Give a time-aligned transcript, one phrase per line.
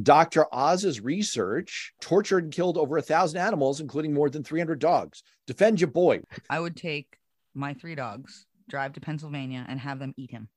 [0.00, 0.46] Dr.
[0.50, 5.22] Oz's research tortured and killed over a thousand animals, including more than 300 dogs.
[5.46, 6.22] Defend your boy.
[6.48, 7.18] I would take
[7.52, 10.48] my three dogs, drive to Pennsylvania, and have them eat him.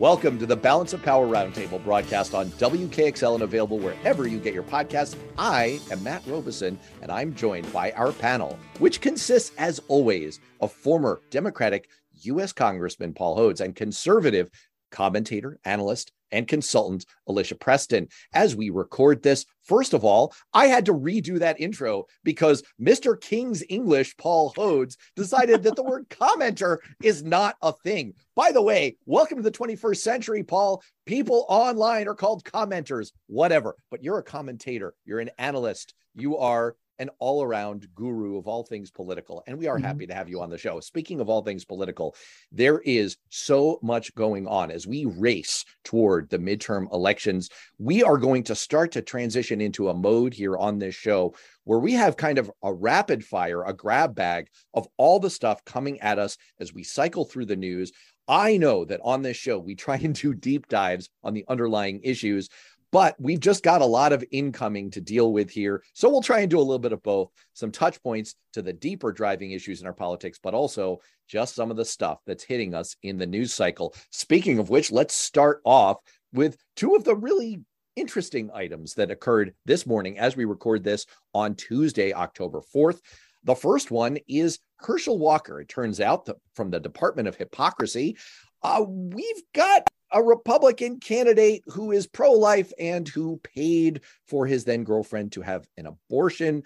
[0.00, 4.52] Welcome to the Balance of Power Roundtable broadcast on WKXL and available wherever you get
[4.52, 5.14] your podcasts.
[5.38, 10.72] I am Matt Robison, and I'm joined by our panel, which consists, as always, of
[10.72, 11.90] former Democratic
[12.22, 12.52] U.S.
[12.52, 14.50] Congressman Paul Hodes and conservative
[14.90, 18.08] commentator, analyst, and consultant Alicia Preston.
[18.32, 23.20] As we record this, first of all, I had to redo that intro because Mr.
[23.20, 28.14] King's English, Paul Hodes, decided that the word commenter is not a thing.
[28.34, 30.82] By the way, welcome to the 21st century, Paul.
[31.06, 36.76] People online are called commenters, whatever, but you're a commentator, you're an analyst, you are
[37.00, 39.42] an all around guru of all things political.
[39.46, 39.86] And we are mm-hmm.
[39.86, 40.78] happy to have you on the show.
[40.78, 42.14] Speaking of all things political,
[42.52, 47.48] there is so much going on as we race toward the midterm elections.
[47.78, 51.34] We are going to start to transition into a mode here on this show
[51.64, 55.64] where we have kind of a rapid fire, a grab bag of all the stuff
[55.64, 57.92] coming at us as we cycle through the news.
[58.28, 62.00] I know that on this show, we try and do deep dives on the underlying
[62.04, 62.48] issues.
[62.92, 65.82] But we've just got a lot of incoming to deal with here.
[65.92, 68.72] So we'll try and do a little bit of both some touch points to the
[68.72, 72.74] deeper driving issues in our politics, but also just some of the stuff that's hitting
[72.74, 73.94] us in the news cycle.
[74.10, 75.98] Speaking of which, let's start off
[76.32, 77.60] with two of the really
[77.96, 83.00] interesting items that occurred this morning as we record this on Tuesday, October 4th.
[83.44, 85.60] The first one is Herschel Walker.
[85.60, 88.16] It turns out that from the Department of Hypocrisy,
[88.62, 94.64] uh, we've got a Republican candidate who is pro life and who paid for his
[94.64, 96.62] then girlfriend to have an abortion.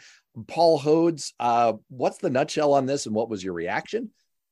[0.46, 4.10] Paul Hodes, uh, what's the nutshell on this and what was your reaction?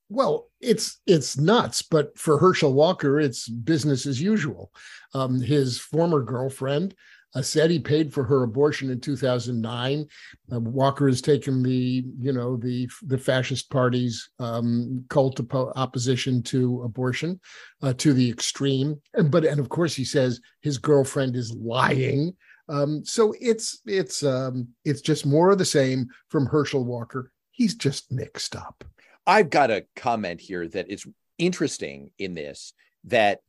[0.08, 4.70] Well, it's it's nuts, but for Herschel Walker, it's business as usual.
[5.14, 6.94] Um, his former girlfriend
[7.34, 10.06] uh, said he paid for her abortion in 2009.
[10.52, 16.42] Uh, Walker has taken the, you know, the the fascist party's um, cult op- opposition
[16.42, 17.40] to abortion
[17.82, 19.00] uh, to the extreme.
[19.14, 22.36] And, but and of course he says his girlfriend is lying.
[22.68, 27.30] Um, so it's it's um, it's just more of the same from Herschel Walker.
[27.50, 28.84] He's just mixed up.
[29.26, 31.06] I've got a comment here that is
[31.38, 32.72] interesting in this
[33.04, 33.40] that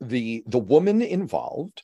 [0.00, 1.82] the the woman involved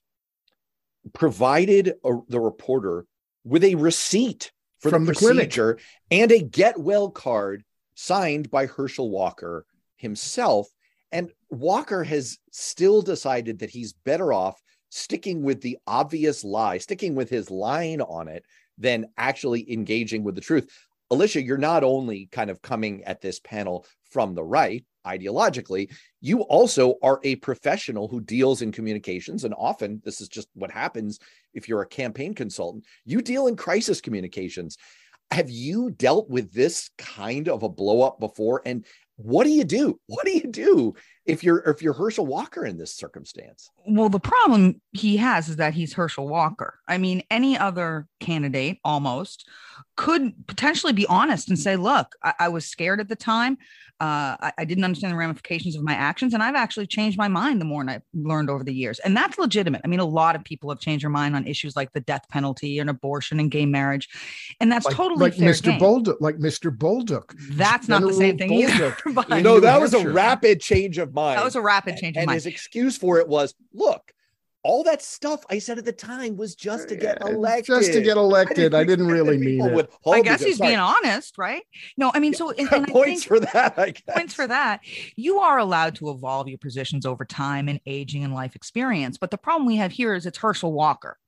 [1.13, 3.07] provided a, the reporter
[3.45, 5.85] with a receipt for from the, the procedure clinic.
[6.11, 7.65] and a get well card
[7.95, 9.67] signed by Herschel Walker
[9.97, 10.69] himself.
[11.11, 14.61] And Walker has still decided that he's better off
[14.91, 18.45] sticking with the obvious lie, sticking with his line on it,
[18.79, 20.71] than actually engaging with the truth.
[21.11, 26.43] Alicia, you're not only kind of coming at this panel from the right, ideologically, you
[26.43, 29.45] also are a professional who deals in communications.
[29.45, 31.19] And often, this is just what happens
[31.55, 34.77] if you're a campaign consultant, you deal in crisis communications.
[35.31, 38.63] Have you dealt with this kind of a blow up before?
[38.65, 38.87] And
[39.17, 40.01] what do you do?
[40.07, 40.95] What do you do
[41.29, 43.71] if you're if you're Herschel Walker in this circumstance?
[43.87, 46.81] Well, the problem he has is that he's Herschel Walker.
[46.89, 49.49] I mean, any other candidate almost
[49.97, 53.59] could potentially be honest and say, "Look, I, I was scared at the time.
[54.01, 57.27] Uh, I, I, didn't understand the ramifications of my actions, and I've actually changed my
[57.27, 59.81] mind the more I've learned over the years, and that's legitimate.
[59.85, 62.23] I mean, a lot of people have changed their mind on issues like the death
[62.31, 64.09] penalty and abortion and gay marriage,
[64.61, 65.65] and that's like, totally like fair Mr.
[65.65, 65.81] Game.
[65.81, 66.71] Bolduc, like Mr.
[66.71, 67.25] Bolduc.
[67.57, 68.97] That's not the same thing either.
[69.41, 71.39] no, that was a rapid change of mind.
[71.39, 72.37] That was a rapid change and, of mind.
[72.37, 74.13] And his excuse for it was, look,
[74.65, 77.67] all that stuff I said at the time was just to get elected.
[77.67, 78.75] Just to get elected.
[78.75, 79.91] I didn't, I didn't really mean it.
[80.07, 80.71] I guess he's Sorry.
[80.71, 81.63] being honest, right?
[81.97, 83.79] No, I mean, so and, and points for that.
[83.79, 84.17] I guess.
[84.17, 84.81] Points for that.
[85.17, 89.31] You are allowed to evolve your positions over time and aging and life experience, but
[89.31, 91.19] the problem we have here is it's Herschel Walker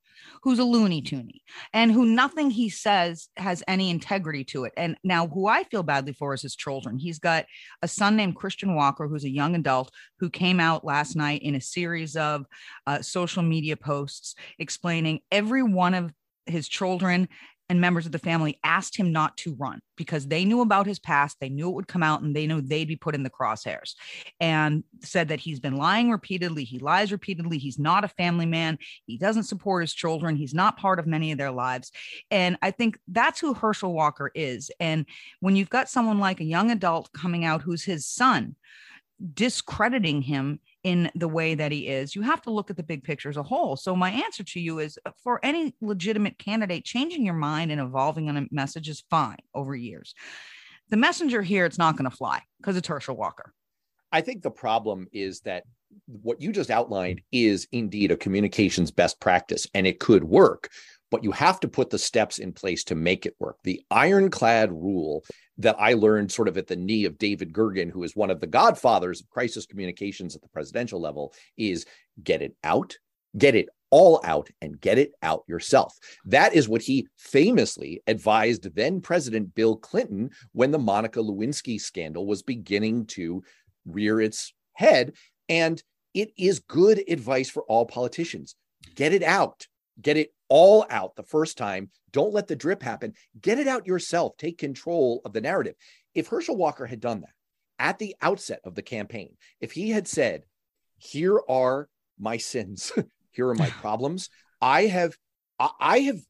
[0.42, 1.42] who's a loony toony
[1.72, 4.72] and who nothing he says has any integrity to it.
[4.76, 6.98] And now, who I feel badly for is his children.
[6.98, 7.46] He's got
[7.82, 11.54] a son named Christian Walker, who's a young adult who came out last night in
[11.54, 12.46] a series of
[12.86, 16.12] uh, social media posts explaining every one of
[16.46, 17.28] his children
[17.70, 20.98] and members of the family asked him not to run because they knew about his
[20.98, 21.36] past.
[21.40, 23.94] They knew it would come out and they knew they'd be put in the crosshairs
[24.40, 26.64] and said that he's been lying repeatedly.
[26.64, 27.58] He lies repeatedly.
[27.58, 28.76] He's not a family man.
[29.06, 30.34] He doesn't support his children.
[30.34, 31.92] He's not part of many of their lives.
[32.28, 34.72] And I think that's who Herschel Walker is.
[34.80, 35.06] And
[35.38, 38.56] when you've got someone like a young adult coming out who's his son,
[39.32, 42.14] discrediting him in the way that he is.
[42.14, 43.76] You have to look at the big picture as a whole.
[43.76, 47.80] So, my answer to you is uh, for any legitimate candidate, changing your mind and
[47.80, 50.14] evolving on a message is fine over years.
[50.88, 53.52] The messenger here, it's not going to fly because it's Herschel Walker.
[54.12, 55.64] I think the problem is that
[56.06, 60.70] what you just outlined is indeed a communications best practice and it could work
[61.10, 63.56] but you have to put the steps in place to make it work.
[63.64, 65.24] The ironclad rule
[65.58, 68.40] that I learned sort of at the knee of David Gergen, who is one of
[68.40, 71.84] the godfathers of crisis communications at the presidential level, is
[72.22, 72.96] get it out,
[73.36, 75.96] get it all out, and get it out yourself.
[76.24, 82.26] That is what he famously advised then President Bill Clinton when the Monica Lewinsky scandal
[82.26, 83.42] was beginning to
[83.84, 85.12] rear its head.
[85.48, 85.82] And
[86.14, 88.54] it is good advice for all politicians.
[88.94, 89.66] Get it out,
[90.00, 91.90] get it all out the first time.
[92.12, 93.14] Don't let the drip happen.
[93.40, 94.36] Get it out yourself.
[94.36, 95.76] Take control of the narrative.
[96.14, 97.30] If Herschel Walker had done that
[97.78, 100.44] at the outset of the campaign, if he had said,
[100.98, 101.88] Here are
[102.18, 102.92] my sins,
[103.30, 104.28] here are my problems,
[104.60, 105.16] I have
[105.80, 106.20] I have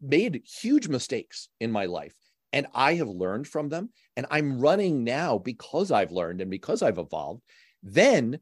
[0.00, 2.14] made huge mistakes in my life
[2.52, 6.82] and I have learned from them and I'm running now because I've learned and because
[6.82, 7.42] I've evolved,
[7.82, 8.38] then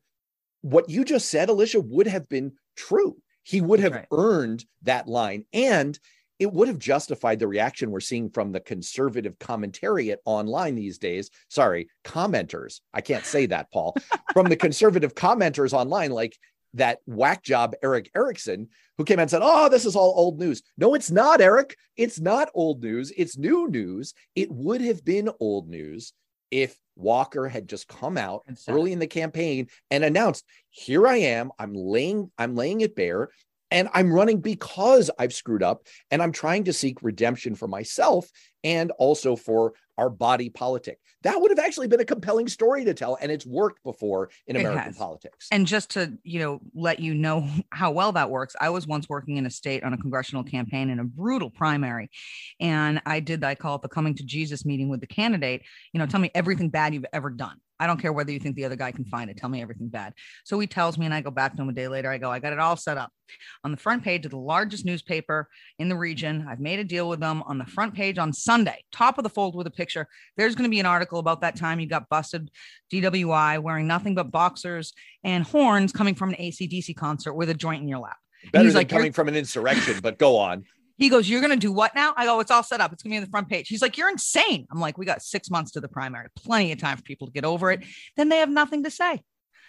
[0.61, 4.07] what you just said, Alicia, would have been true he would have right.
[4.11, 5.99] earned that line and
[6.41, 11.31] it would have justified the reaction we're seeing from the conservative commentariat online these days.
[11.49, 12.81] Sorry, commenters.
[12.93, 13.97] I can't say that, Paul.
[14.33, 16.37] from the conservative commenters online, like
[16.75, 18.69] that whack job Erick Erickson,
[18.99, 20.63] who came and said, Oh, this is all old news.
[20.77, 21.77] No, it's not, Eric.
[21.97, 23.13] It's not old news.
[23.17, 24.13] It's new news.
[24.35, 26.13] It would have been old news
[26.55, 31.51] if Walker had just come out early in the campaign and announced, "Here I am.
[31.59, 33.31] I'm laying I'm laying it bare
[33.73, 38.31] and I'm running because I've screwed up and I'm trying to seek redemption for myself
[38.65, 40.99] and also for our body politic.
[41.23, 44.57] That would have actually been a compelling story to tell and it's worked before in
[44.57, 45.47] American politics.
[45.53, 48.57] And just to, you know, let you know how well that works.
[48.61, 52.11] I was once working in a state on a congressional campaign in a brutal primary
[52.59, 55.63] and I did I call it the coming to Jesus meeting with the candidate,
[55.93, 57.59] you know, tell me everything bad you've ever done.
[57.81, 59.37] I don't care whether you think the other guy can find it.
[59.37, 60.15] Tell me everything bad.
[60.45, 62.09] So he tells me, and I go back to him a day later.
[62.09, 63.11] I go, I got it all set up
[63.65, 66.47] on the front page of the largest newspaper in the region.
[66.49, 68.54] I've made a deal with them on the front page on Sunday,
[68.93, 70.07] top of the fold with a picture.
[70.37, 72.51] There's going to be an article about that time you got busted
[72.93, 74.93] DWI wearing nothing but boxers
[75.23, 78.17] and horns coming from an ACDC concert with a joint in your lap.
[78.53, 80.65] Better than like, coming from an insurrection, but go on.
[80.97, 82.15] He goes, You're going to do what now?
[82.17, 82.93] I go, It's all set up.
[82.93, 83.67] It's going to be on the front page.
[83.67, 84.65] He's like, You're insane.
[84.71, 87.33] I'm like, We got six months to the primary, plenty of time for people to
[87.33, 87.83] get over it.
[88.17, 89.21] Then they have nothing to say.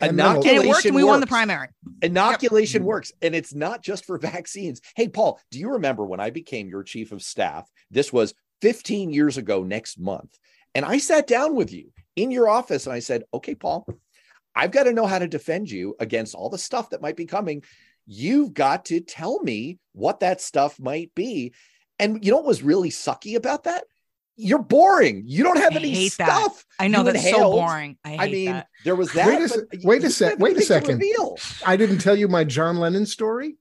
[0.02, 1.12] Inoculation and it worked, and we works.
[1.12, 1.70] won the primary.
[2.02, 2.88] Inoculation yep.
[2.88, 4.81] works, and it's not just for vaccines.
[4.96, 7.68] Hey, Paul, do you remember when I became your chief of staff?
[7.92, 10.38] This was 15 years ago next month.
[10.74, 13.88] And I sat down with you in your office and I said, Okay, Paul,
[14.56, 17.25] I've got to know how to defend you against all the stuff that might be
[17.25, 17.63] coming
[18.06, 21.54] you've got to tell me what that stuff might be.
[22.00, 23.86] And you know what was really sucky about that?
[24.38, 25.24] You're boring.
[25.25, 26.66] You don't have I any stuff.
[26.78, 26.84] That.
[26.84, 27.54] I know you that's inhaled.
[27.56, 27.98] so boring.
[28.04, 28.68] I, I mean, that.
[28.84, 29.28] there was that.
[29.28, 30.40] Wait a, wait a sec.
[30.40, 31.02] Wait a second.
[31.66, 33.56] I didn't tell you my John Lennon story.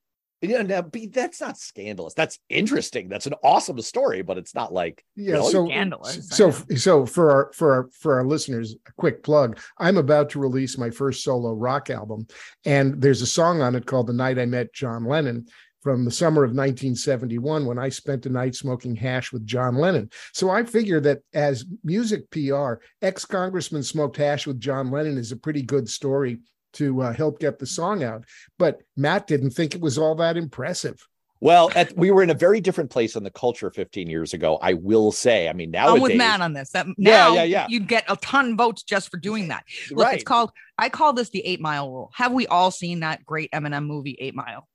[0.48, 2.14] Yeah, now, that's not scandalous.
[2.14, 3.08] That's interesting.
[3.08, 5.34] That's an awesome story, but it's not like yeah.
[5.34, 6.28] Really so scandalous.
[6.28, 9.58] So so for our for our for our listeners, a quick plug.
[9.78, 12.26] I'm about to release my first solo rock album,
[12.64, 15.46] and there's a song on it called "The Night I Met John Lennon."
[15.82, 20.08] From the summer of 1971, when I spent a night smoking hash with John Lennon.
[20.32, 25.30] So I figure that as music PR, ex congressman smoked hash with John Lennon is
[25.30, 26.38] a pretty good story
[26.74, 28.24] to uh, help get the song out.
[28.58, 31.06] But Matt didn't think it was all that impressive.
[31.40, 34.58] Well, at, we were in a very different place in the culture 15 years ago.
[34.62, 35.48] I will say.
[35.48, 36.70] I mean, now I'm with Matt on this.
[36.70, 37.66] That now, yeah, yeah, yeah.
[37.68, 39.64] You'd get a ton of votes just for doing that.
[39.90, 40.14] Look, right.
[40.14, 40.52] it's called.
[40.78, 42.10] I call this the Eight Mile Rule.
[42.14, 44.66] Have we all seen that great Eminem movie, Eight Mile?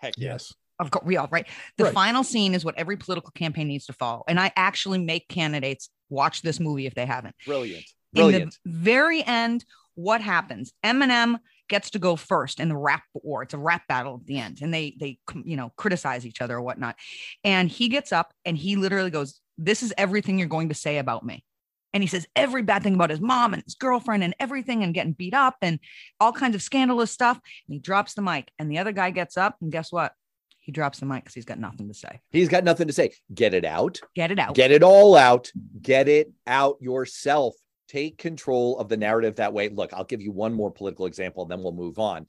[0.00, 0.52] Heck yes.
[0.78, 1.46] Of course, we all right.
[1.78, 1.94] The right.
[1.94, 5.88] final scene is what every political campaign needs to follow, and I actually make candidates
[6.10, 7.36] watch this movie if they haven't.
[7.46, 7.84] Brilliant.
[8.12, 8.42] Brilliant.
[8.42, 9.64] In the very end,
[9.98, 10.72] what happens?
[10.84, 13.42] Eminem gets to go first in the rap war.
[13.42, 16.56] It's a rap battle at the end, and they they you know criticize each other
[16.56, 16.94] or whatnot.
[17.42, 20.98] And he gets up and he literally goes, "This is everything you're going to say
[20.98, 21.44] about me."
[21.92, 24.94] And he says every bad thing about his mom and his girlfriend and everything and
[24.94, 25.80] getting beat up and
[26.20, 27.36] all kinds of scandalous stuff.
[27.36, 30.12] And he drops the mic, and the other guy gets up, and guess what?
[30.60, 32.20] he drops the mic because he's got nothing to say.
[32.30, 33.14] He's got nothing to say.
[33.32, 34.02] Get it out.
[34.14, 34.54] Get it out.
[34.54, 35.50] Get it all out.
[35.80, 37.54] Get it out yourself.
[37.88, 39.68] Take control of the narrative that way.
[39.68, 42.26] Look, I'll give you one more political example, and then we'll move on.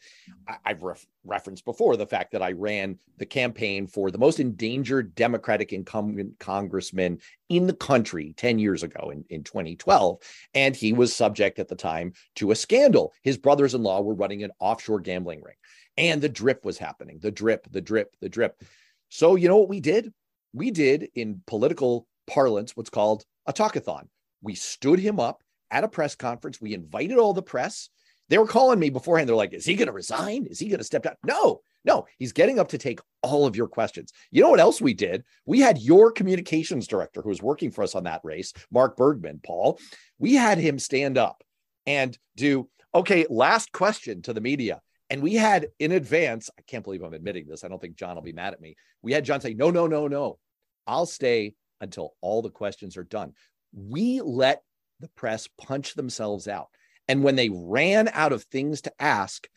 [0.47, 4.39] I- have ref- referenced before the fact that I ran the campaign for the most
[4.39, 10.17] endangered Democratic incumbent congressman in the country 10 years ago in, in 2012.
[10.53, 13.13] And he was subject at the time to a scandal.
[13.21, 15.55] His brothers in law were running an offshore gambling ring
[15.99, 18.63] and the drip was happening the drip, the drip, the drip.
[19.09, 20.13] So, you know what we did?
[20.53, 24.07] We did in political parlance what's called a talkathon.
[24.41, 26.61] We stood him up at a press conference.
[26.61, 27.89] We invited all the press.
[28.29, 29.27] They were calling me beforehand.
[29.27, 30.45] They're like, is he going to resign?
[30.45, 31.15] Is he going to step down?
[31.25, 34.11] No, no, he's getting up to take all of your questions.
[34.31, 35.23] You know what else we did?
[35.45, 39.39] We had your communications director who was working for us on that race, Mark Bergman,
[39.43, 39.79] Paul.
[40.19, 41.43] We had him stand up
[41.87, 44.81] and do, okay, last question to the media.
[45.09, 47.63] And we had in advance, I can't believe I'm admitting this.
[47.63, 48.75] I don't think John will be mad at me.
[49.01, 50.37] We had John say, no, no, no, no.
[50.85, 53.33] I'll stay until all the questions are done.
[53.73, 54.61] We let
[54.99, 56.69] the press punch themselves out.
[57.07, 59.47] And when they ran out of things to ask,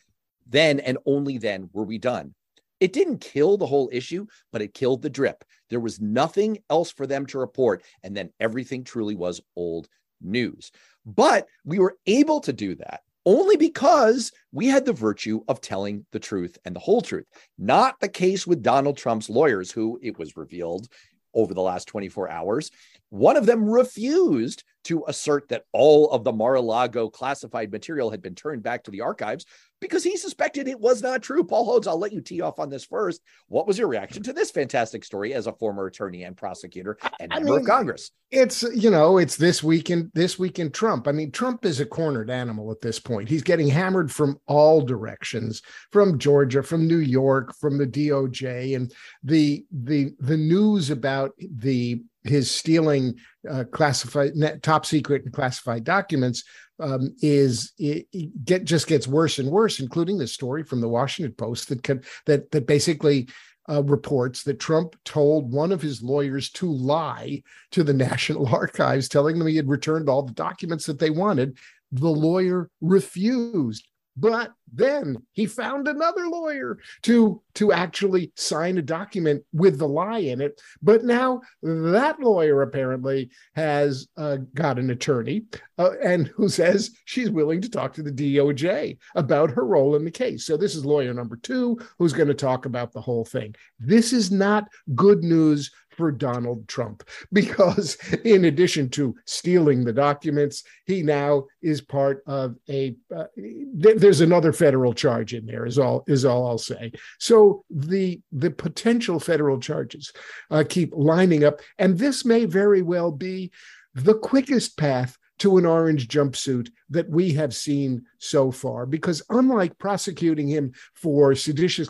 [0.47, 2.33] then and only then were we done.
[2.79, 5.43] It didn't kill the whole issue, but it killed the drip.
[5.69, 7.83] There was nothing else for them to report.
[8.03, 9.87] And then everything truly was old
[10.21, 10.71] news.
[11.05, 16.05] But we were able to do that only because we had the virtue of telling
[16.11, 17.25] the truth and the whole truth.
[17.57, 20.87] Not the case with Donald Trump's lawyers, who it was revealed
[21.33, 22.71] over the last 24 hours.
[23.13, 28.09] One of them refused to assert that all of the Mar a Lago classified material
[28.09, 29.45] had been turned back to the archives
[29.79, 31.43] because he suspected it was not true.
[31.43, 33.21] Paul Hodes, I'll let you tee off on this first.
[33.49, 37.29] What was your reaction to this fantastic story as a former attorney and prosecutor and
[37.29, 38.09] member mean, of Congress?
[38.31, 41.07] It's you know, it's this week in this week in Trump.
[41.07, 43.29] I mean, Trump is a cornered animal at this point.
[43.29, 48.91] He's getting hammered from all directions, from Georgia, from New York, from the DOJ, and
[49.21, 53.15] the the the news about the his stealing
[53.49, 56.43] uh, classified top secret and classified documents
[56.79, 60.89] um, is it, it get just gets worse and worse, including the story from the
[60.89, 63.29] Washington Post that can, that that basically
[63.69, 69.07] uh, reports that Trump told one of his lawyers to lie to the National Archives,
[69.07, 71.57] telling them he had returned all the documents that they wanted.
[71.91, 73.87] The lawyer refused.
[74.15, 80.19] But then he found another lawyer to to actually sign a document with the lie
[80.19, 80.59] in it.
[80.81, 85.45] But now that lawyer apparently has uh, got an attorney
[85.77, 90.05] uh, and who says she's willing to talk to the DOJ about her role in
[90.05, 90.45] the case.
[90.45, 93.55] So this is lawyer number two who's going to talk about the whole thing.
[93.79, 100.63] This is not good news for Donald Trump because, in addition to stealing the documents,
[100.85, 102.95] he now is part of a.
[103.15, 105.65] Uh, th- there's another federal charge in there.
[105.65, 106.91] Is all is all I'll say.
[107.19, 110.11] So the the potential federal charges
[110.51, 113.51] uh, keep lining up, and this may very well be
[113.93, 118.85] the quickest path to an orange jumpsuit that we have seen so far.
[118.85, 121.89] Because unlike prosecuting him for seditious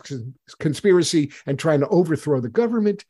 [0.58, 3.04] conspiracy and trying to overthrow the government,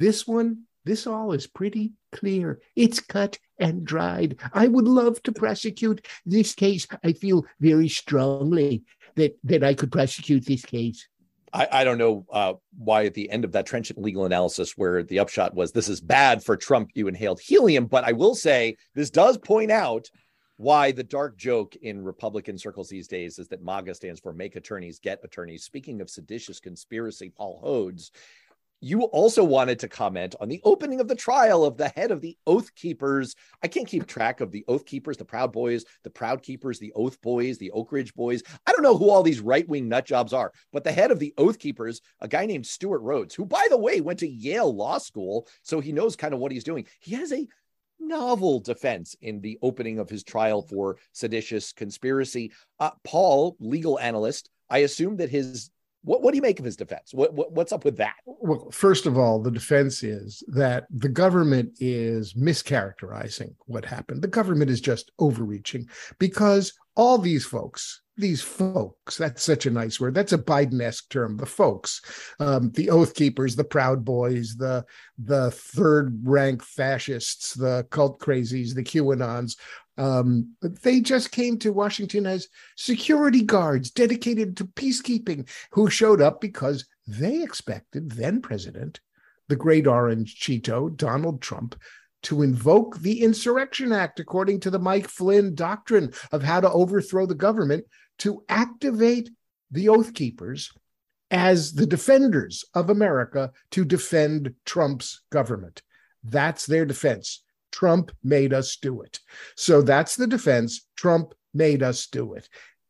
[0.00, 2.60] this one, this all is pretty clear.
[2.74, 4.38] It's cut and dried.
[4.54, 6.88] I would love to prosecute this case.
[7.04, 8.82] I feel very strongly
[9.16, 11.06] that that I could prosecute this case.
[11.52, 15.02] I, I don't know uh, why at the end of that trenchant legal analysis, where
[15.02, 17.86] the upshot was this is bad for Trump, you inhaled helium.
[17.86, 20.08] But I will say this does point out
[20.56, 24.56] why the dark joke in Republican circles these days is that MAGA stands for Make
[24.56, 25.64] Attorneys Get Attorneys.
[25.64, 28.10] Speaking of seditious conspiracy, Paul Hodes
[28.80, 32.20] you also wanted to comment on the opening of the trial of the head of
[32.20, 33.34] the Oath Keepers.
[33.62, 36.92] I can't keep track of the Oath Keepers, the Proud Boys, the Proud Keepers, the
[36.94, 38.42] Oath Boys, the Oak Ridge Boys.
[38.66, 41.18] I don't know who all these right wing nut jobs are, but the head of
[41.18, 44.74] the Oath Keepers, a guy named Stewart Rhodes, who, by the way, went to Yale
[44.74, 46.86] Law School, so he knows kind of what he's doing.
[47.00, 47.46] He has a
[47.98, 52.52] novel defense in the opening of his trial for seditious conspiracy.
[52.78, 55.70] Uh, Paul, legal analyst, I assume that his
[56.02, 57.12] what, what do you make of his defense?
[57.12, 58.14] What, what, what's up with that?
[58.24, 64.22] Well, first of all, the defense is that the government is mischaracterizing what happened.
[64.22, 65.88] The government is just overreaching
[66.18, 70.14] because all these folks, these folks, that's such a nice word.
[70.14, 72.02] That's a Biden-esque term, the folks,
[72.38, 74.84] um, the oath keepers, the proud boys, the
[75.18, 79.56] the third rank fascists, the cult crazies, the QAnons,
[79.98, 86.40] um, they just came to Washington as security guards dedicated to peacekeeping who showed up
[86.40, 89.00] because they expected then President,
[89.48, 91.78] the great orange Cheeto, Donald Trump,
[92.22, 97.26] to invoke the Insurrection Act, according to the Mike Flynn doctrine of how to overthrow
[97.26, 97.84] the government,
[98.18, 99.30] to activate
[99.70, 100.70] the Oath Keepers
[101.30, 105.82] as the defenders of America to defend Trump's government.
[106.22, 107.42] That's their defense.
[107.72, 109.20] Trump made us do it.
[109.56, 110.86] So that's the defense.
[110.96, 112.48] Trump made us do it.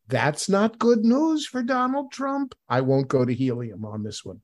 [0.08, 2.54] That's not good news for Donald Trump.
[2.68, 4.40] I won't go to helium on this one.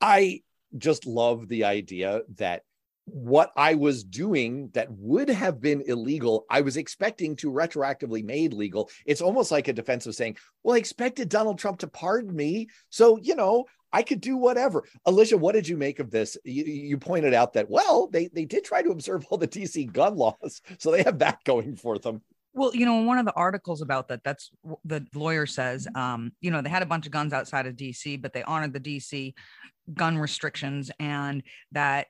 [0.00, 0.42] I
[0.76, 2.62] just love the idea that
[3.04, 8.52] what I was doing that would have been illegal, I was expecting to retroactively made
[8.52, 8.90] legal.
[9.04, 12.68] It's almost like a defense of saying, well, I expected Donald Trump to pardon me.
[12.90, 13.66] So, you know,
[13.96, 14.84] I could do whatever.
[15.06, 16.36] Alicia, what did you make of this?
[16.44, 19.90] You, you, pointed out that, well, they, they did try to observe all the DC
[19.90, 20.60] gun laws.
[20.78, 22.20] So they have that going for them.
[22.52, 24.50] Well, you know, one of the articles about that, that's
[24.84, 28.20] the lawyer says, um, you know, they had a bunch of guns outside of DC,
[28.20, 29.32] but they honored the DC
[29.94, 32.08] gun restrictions and that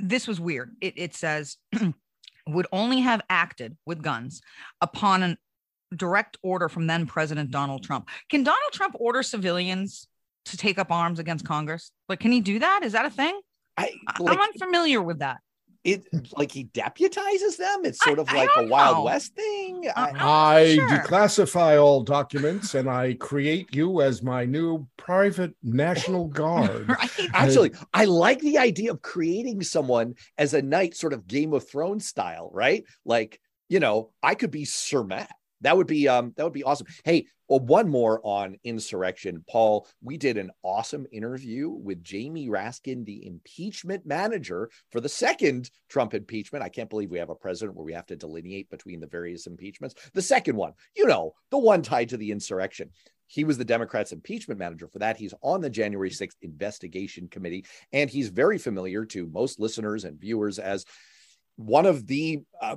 [0.00, 0.76] this was weird.
[0.80, 1.56] It, it says,
[2.46, 4.40] would only have acted with guns
[4.80, 5.36] upon a
[5.96, 8.08] direct order from then President Donald Trump.
[8.30, 10.06] Can Donald Trump order civilians
[10.46, 11.90] to take up arms against Congress?
[12.08, 12.80] Like, can he do that?
[12.82, 13.38] Is that a thing?
[13.76, 15.38] I, like, I'm unfamiliar with that
[15.84, 16.02] it
[16.36, 20.12] like he deputizes them it's sort of like a wild west thing i,
[20.56, 20.88] I sure.
[20.88, 27.10] declassify all documents and i create you as my new private national guard right.
[27.34, 31.68] actually i like the idea of creating someone as a knight sort of game of
[31.68, 35.30] thrones style right like you know i could be sir matt
[35.64, 36.86] that would be um that would be awesome.
[37.04, 39.86] Hey, well, one more on insurrection, Paul.
[40.02, 46.14] We did an awesome interview with Jamie Raskin, the impeachment manager for the second Trump
[46.14, 46.64] impeachment.
[46.64, 49.46] I can't believe we have a president where we have to delineate between the various
[49.46, 49.94] impeachments.
[50.14, 52.90] The second one, you know, the one tied to the insurrection.
[53.26, 55.16] He was the Democrats' impeachment manager for that.
[55.16, 60.20] He's on the January 6th investigation committee, and he's very familiar to most listeners and
[60.20, 60.84] viewers as
[61.56, 62.76] one of the uh,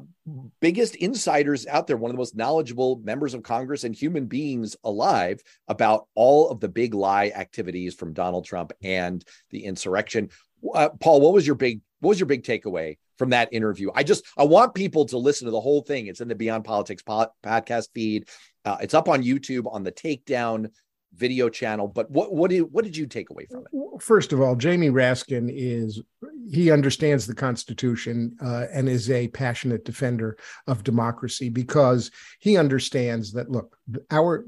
[0.59, 4.75] biggest insiders out there, one of the most knowledgeable members of Congress and human beings
[4.83, 10.29] alive about all of the big lie activities from Donald Trump and the insurrection.
[10.73, 13.89] Uh, Paul, what was your big what was your big takeaway from that interview?
[13.95, 16.07] I just I want people to listen to the whole thing.
[16.07, 18.27] It's in the Beyond Politics po- podcast feed.
[18.63, 20.69] Uh, it's up on YouTube on the Takedown
[21.13, 21.87] video channel.
[21.87, 24.01] But what what did what did you take away from it?
[24.01, 26.01] First of all, Jamie Raskin is
[26.49, 33.33] he understands the Constitution uh, and is a passionate defender of democracy because he understands
[33.33, 33.77] that look,
[34.11, 34.45] our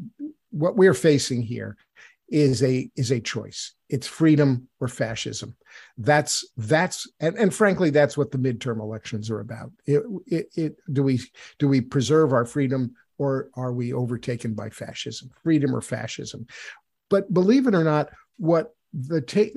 [0.51, 1.77] what we're facing here
[2.29, 3.73] is a is a choice.
[3.89, 5.55] It's freedom or fascism.
[5.97, 9.71] That's that's and, and frankly, that's what the midterm elections are about.
[9.85, 11.19] It, it, it, do we
[11.57, 16.47] do we preserve our freedom or are we overtaken by fascism, freedom or fascism?
[17.09, 19.53] But believe it or not, what the take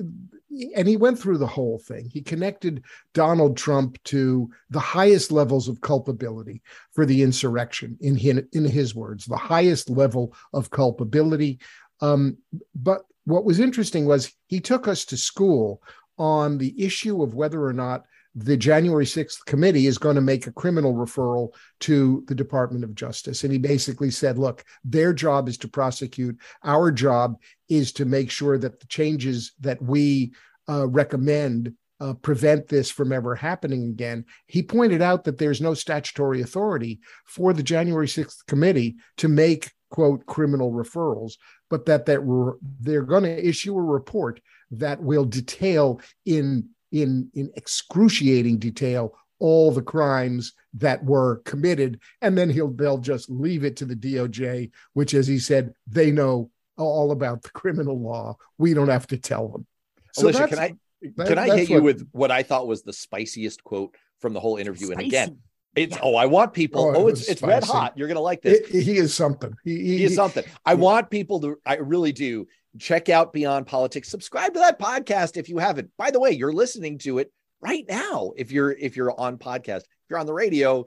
[0.75, 2.07] and he went through the whole thing.
[2.07, 8.43] He connected Donald Trump to the highest levels of culpability for the insurrection, in his,
[8.51, 11.59] in his words, the highest level of culpability.
[12.01, 12.37] Um,
[12.75, 15.81] but what was interesting was he took us to school
[16.19, 20.47] on the issue of whether or not the January 6th committee is going to make
[20.47, 21.49] a criminal referral
[21.81, 23.43] to the Department of Justice.
[23.43, 26.37] And he basically said, look, their job is to prosecute.
[26.63, 27.35] Our job
[27.69, 30.33] is to make sure that the changes that we
[30.67, 34.25] uh, recommend uh, prevent this from ever happening again.
[34.47, 39.71] He pointed out that there's no statutory authority for the January 6th committee to make,
[39.89, 41.33] quote, criminal referrals,
[41.69, 44.41] but that, that they're going to issue a report
[44.71, 52.37] that will detail in in in excruciating detail all the crimes that were committed and
[52.37, 56.49] then he'll they'll just leave it to the DOJ which as he said they know
[56.77, 59.65] all about the criminal law we don't have to tell them
[60.13, 60.75] so Alicia, can I
[61.17, 64.39] that, can I hit you with what I thought was the spiciest quote from the
[64.39, 64.93] whole interview Spicy.
[64.93, 65.37] and again
[65.75, 66.03] it's yeah.
[66.03, 66.83] oh, I want people.
[66.83, 67.97] Oh, oh it's it's red hot.
[67.97, 68.59] You're gonna like this.
[68.59, 69.55] It, he is something.
[69.63, 70.43] He, he, he is something.
[70.63, 71.57] I want people to.
[71.65, 72.45] I really do
[72.79, 74.09] check out Beyond Politics.
[74.09, 75.89] Subscribe to that podcast if you haven't.
[75.97, 77.31] By the way, you're listening to it
[77.61, 78.31] right now.
[78.35, 80.85] If you're if you're on podcast, if you're on the radio,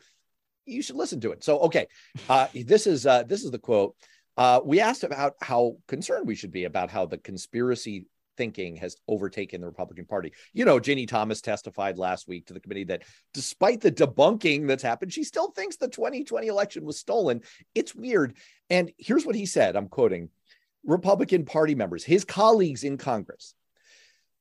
[0.65, 1.45] you should listen to it.
[1.45, 1.87] So okay,
[2.29, 3.97] uh, this is uh, this is the quote.
[4.37, 8.97] Uh, we asked about how concerned we should be about how the conspiracy thinking has
[9.09, 10.33] overtaken the Republican Party.
[10.53, 14.83] You know, Ginny Thomas testified last week to the committee that despite the debunking that's
[14.83, 17.41] happened, she still thinks the 2020 election was stolen.
[17.75, 18.37] It's weird.
[18.69, 20.29] And here's what he said I'm quoting
[20.87, 23.55] Republican Party members, his colleagues in Congress.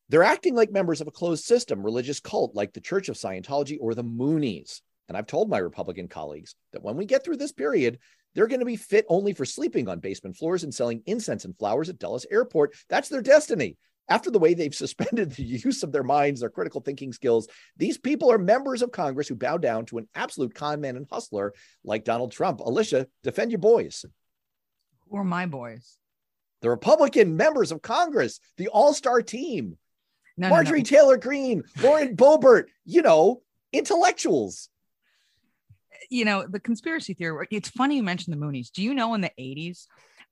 [0.09, 3.77] They're acting like members of a closed system, religious cult like the Church of Scientology
[3.81, 4.81] or the Moonies.
[5.07, 7.99] And I've told my Republican colleagues that when we get through this period,
[8.33, 11.57] they're going to be fit only for sleeping on basement floors and selling incense and
[11.57, 12.75] flowers at Dulles Airport.
[12.89, 13.77] That's their destiny.
[14.07, 17.97] After the way they've suspended the use of their minds, their critical thinking skills, these
[17.97, 21.53] people are members of Congress who bow down to an absolute con man and hustler
[21.83, 22.59] like Donald Trump.
[22.59, 24.05] Alicia, defend your boys.
[25.09, 25.97] Who are my boys?
[26.61, 29.77] The Republican members of Congress, the all star team,
[30.37, 30.83] No, no, Marjorie no.
[30.85, 33.41] Taylor Greene, Lauren Boebert, you know,
[33.73, 34.69] intellectuals.
[36.09, 37.47] you know, the conspiracy theory.
[37.51, 38.71] It's funny you mentioned the Moonies.
[38.71, 39.85] Do you know in the 80s,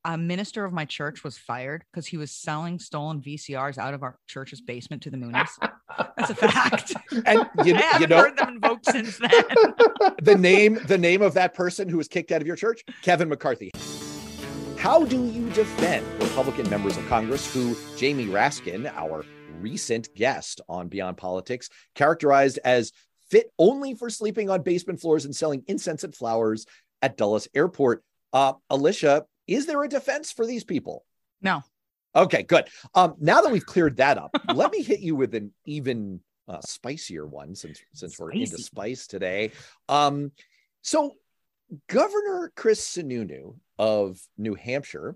[0.06, 4.04] a minister of my church was fired because he was selling stolen VCRs out of
[4.04, 5.50] our church's basement to the Moonies?
[6.18, 6.94] That's a fact.
[7.26, 9.30] And you, I you haven't know, heard them invoked since then.
[10.22, 13.30] the name the name of that person who was kicked out of your church kevin
[13.30, 13.72] mccarthy
[14.84, 19.24] how do you defend republican members of congress who jamie raskin our
[19.62, 22.92] recent guest on beyond politics characterized as
[23.30, 26.66] fit only for sleeping on basement floors and selling incense and flowers
[27.02, 31.06] at dulles airport uh, alicia is there a defense for these people
[31.42, 31.64] No.
[32.14, 32.68] Okay, good.
[32.94, 36.60] Um, now that we've cleared that up, let me hit you with an even uh,
[36.60, 39.52] spicier one since since we're into spice today.
[39.88, 40.32] Um,
[40.82, 41.14] so
[41.88, 45.16] Governor Chris Sununu of New Hampshire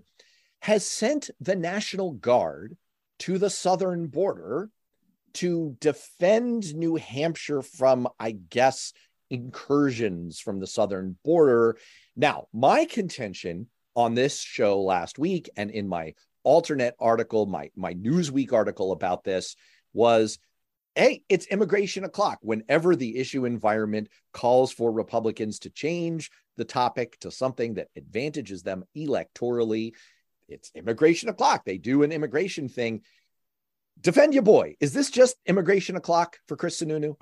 [0.60, 2.76] has sent the National Guard
[3.20, 4.70] to the southern border
[5.34, 8.92] to defend New Hampshire from, I guess,
[9.30, 11.76] incursions from the southern border.
[12.16, 16.14] Now, my contention on this show last week and in my
[16.46, 19.54] AlterNet article, my my Newsweek article about this
[19.92, 20.38] was
[20.98, 22.38] hey, it's immigration o'clock.
[22.42, 28.64] Whenever the issue environment calls for Republicans to change the topic to something that advantages
[28.64, 29.92] them electorally,
[30.48, 31.62] it's immigration o'clock.
[31.64, 33.02] They do an immigration thing.
[34.00, 34.74] Defend your boy.
[34.80, 37.14] Is this just immigration o'clock for Chris Sununu?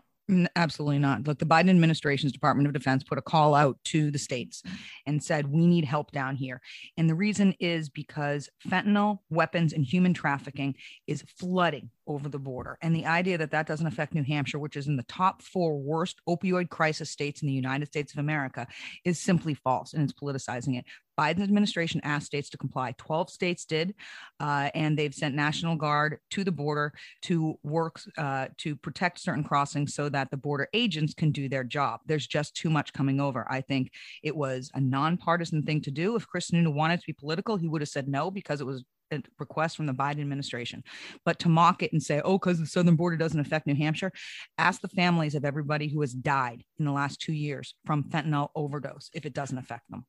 [0.57, 1.27] Absolutely not.
[1.27, 4.63] Look, the Biden administration's Department of Defense put a call out to the states
[5.07, 6.63] and said, we need help down here.
[6.97, 12.79] And the reason is because fentanyl, weapons, and human trafficking is flooding over the border.
[12.81, 15.79] And the idea that that doesn't affect New Hampshire, which is in the top four
[15.79, 18.67] worst opioid crisis states in the United States of America,
[19.05, 20.85] is simply false and it's politicizing it.
[21.19, 22.95] Biden's administration asked states to comply.
[22.99, 23.95] 12 states did,
[24.39, 26.93] uh, and they've sent National Guard to the border
[27.23, 31.65] to work uh, to protect certain crossings so that the border agents can do their
[31.65, 32.01] job.
[32.07, 33.47] There's just too much coming over.
[33.51, 33.93] I think
[34.23, 36.17] it was a nonpartisan thing to do.
[36.17, 38.85] If Chris Sununu wanted to be political, he would have said no because it was
[39.39, 40.83] request from the Biden administration.
[41.25, 44.13] But to mock it and say, oh, because the southern border doesn't affect New Hampshire,
[44.59, 48.49] ask the families of everybody who has died in the last two years from fentanyl
[48.55, 50.05] overdose if it doesn't affect them.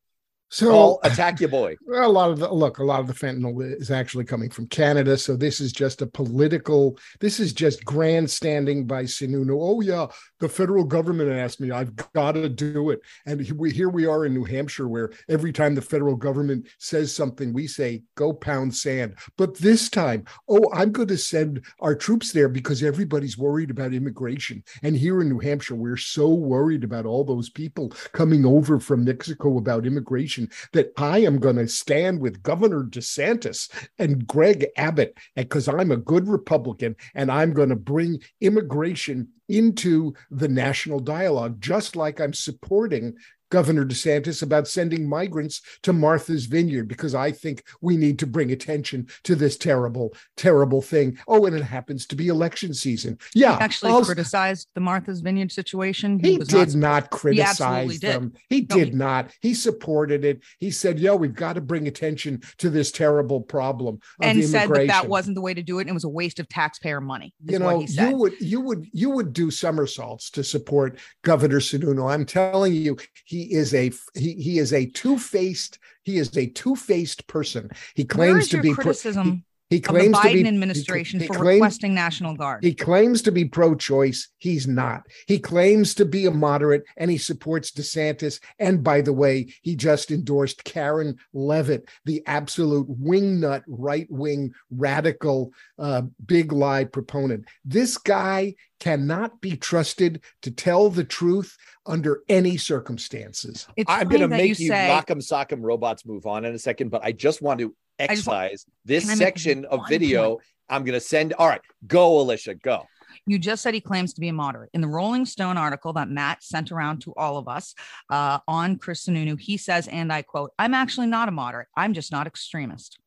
[0.50, 1.76] So Paul, attack your boy.
[1.94, 5.18] A lot of the look, a lot of the fentanyl is actually coming from Canada.
[5.18, 9.58] So this is just a political, this is just grandstanding by Sununu.
[9.60, 10.08] Oh, yeah,
[10.40, 13.02] the federal government asked me, I've got to do it.
[13.26, 17.14] And we, here we are in New Hampshire, where every time the federal government says
[17.14, 19.16] something, we say, go pound sand.
[19.38, 23.94] But this time, oh, I'm going to send our troops there because everybody's worried about
[23.94, 24.64] immigration.
[24.84, 29.04] And here in New Hampshire, we're so worried about all those people coming over from
[29.04, 30.37] Mexico about immigration
[30.74, 35.98] that I am going to stand with Governor DeSantis and Greg Abbott because I'm a
[35.98, 42.34] good Republican and I'm going to bring immigration into the national dialogue, just like I'm
[42.34, 43.16] supporting
[43.50, 48.52] Governor DeSantis about sending migrants to Martha's Vineyard because I think we need to bring
[48.52, 51.18] attention to this terrible, terrible thing.
[51.28, 53.18] Oh, and it happens to be election season.
[53.34, 56.20] Yeah, He actually criticized the Martha's Vineyard situation.
[56.20, 58.02] he was did not, absolutely criticize did.
[58.14, 58.34] them.
[58.50, 59.32] He No, did he- not.
[59.42, 60.42] He supported it.
[60.60, 64.70] He said, "Yo, we've got to bring attention to this terrible problem of and said
[64.70, 67.00] that that wasn't the way to do it and it was a waste of taxpayer
[67.02, 67.34] money.
[67.46, 68.10] is you what know, he said.
[68.10, 72.12] you would you would you would do somersaults to support Governor Sununu.
[72.12, 76.48] I'm telling you, he is a he he is a two faced he is a
[76.48, 77.70] two faced person.
[77.96, 81.28] He claims to be criticism he, he of the claims to Biden be administration he
[81.28, 82.64] for claims- requesting National Guard?
[82.64, 84.30] he claims to be pro choice.
[84.38, 85.04] He's not.
[85.28, 88.40] He claims to be a moderate and he supports DeSantis.
[88.60, 95.52] And by the way, he just endorsed Karen Leavitt, the absolute wingnut, right wing, radical,
[95.78, 97.46] uh, big lie proponent.
[97.66, 103.68] This guy cannot be trusted to tell the truth under any circumstances.
[103.76, 106.90] it's I'm going to make you, say, knock'em sock'em robots move on in a second,
[106.90, 108.52] but I just want to just want-
[108.86, 110.36] this Can I make section of video.
[110.36, 110.44] point?
[110.70, 111.34] I'm going to send.
[111.34, 112.86] All right, go, Alicia, go.
[113.26, 114.70] You just said he claims to be a moderate.
[114.74, 117.74] In the Rolling Stone article that Matt sent around to all of us
[118.10, 121.68] uh, on Chris Sununu, he says, and I quote, I'm actually not a moderate.
[121.76, 123.00] I'm just not extremist.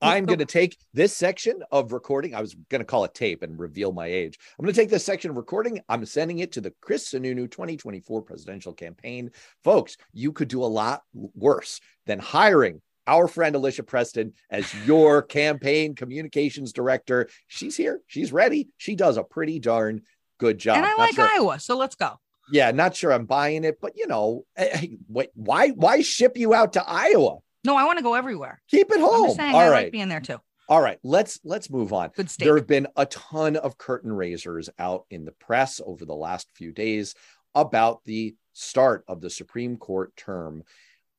[0.00, 2.34] I'm going to take this section of recording.
[2.34, 4.36] I was going to call it tape and reveal my age.
[4.58, 5.80] I'm going to take this section of recording.
[5.88, 9.30] I'm sending it to the Chris Sununu 2024 presidential campaign.
[9.62, 15.22] Folks, you could do a lot worse than hiring our friend Alicia Preston as your
[15.22, 17.28] campaign communications director.
[17.48, 18.00] She's here.
[18.06, 18.68] She's ready.
[18.76, 20.02] She does a pretty darn
[20.38, 20.76] good job.
[20.78, 21.60] and I Not like sure- Iowa.
[21.60, 22.18] So let's go.
[22.50, 26.36] yeah, not sure I'm buying it, but you know, eh, hey, wait, why why ship
[26.36, 27.38] you out to Iowa?
[27.64, 28.60] No, I want to go everywhere.
[28.68, 29.30] Keep it home.
[29.30, 29.82] I'm saying, All I right.
[29.84, 30.38] like being there too.
[30.68, 32.10] All right, let's let's move on.
[32.38, 36.48] There have been a ton of curtain raisers out in the press over the last
[36.54, 37.14] few days
[37.54, 40.62] about the start of the Supreme Court term.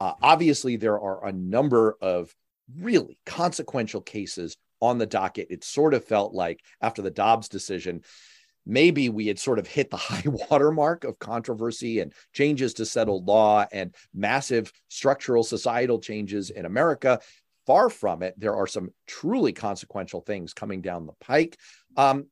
[0.04, 2.36] Uh, obviously, there are a number of
[2.78, 5.48] really consequential cases on the docket.
[5.50, 8.02] It sort of felt like after the Dobbs decision,
[8.66, 12.86] maybe we had sort of hit the high water mark of controversy and changes to
[12.86, 17.22] settled law and massive structural societal changes in America.
[17.66, 18.38] Far from it.
[18.38, 21.58] There are some truly consequential things coming down the pike.
[21.96, 22.26] Um,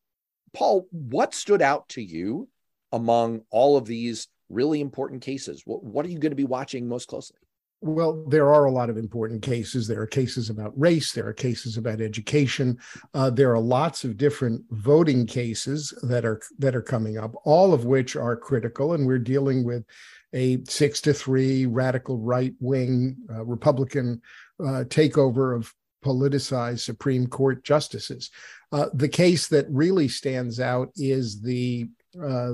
[0.54, 2.50] Paul, what stood out to you
[2.92, 5.62] among all of these really important cases?
[5.64, 7.38] What, what are you going to be watching most closely?
[7.84, 9.88] Well, there are a lot of important cases.
[9.88, 11.14] There are cases about race.
[11.14, 12.78] There are cases about education.
[13.16, 17.74] Uh, there are lots of different voting cases that are that are coming up, all
[17.74, 18.94] of which are critical.
[18.94, 19.84] And we're dealing with
[20.34, 24.22] a six to three radical right wing uh, Republican
[24.60, 25.74] uh, takeover of
[26.06, 28.30] politicized Supreme Court justices.
[28.72, 31.90] Uh, the case that really stands out is the
[32.24, 32.54] uh,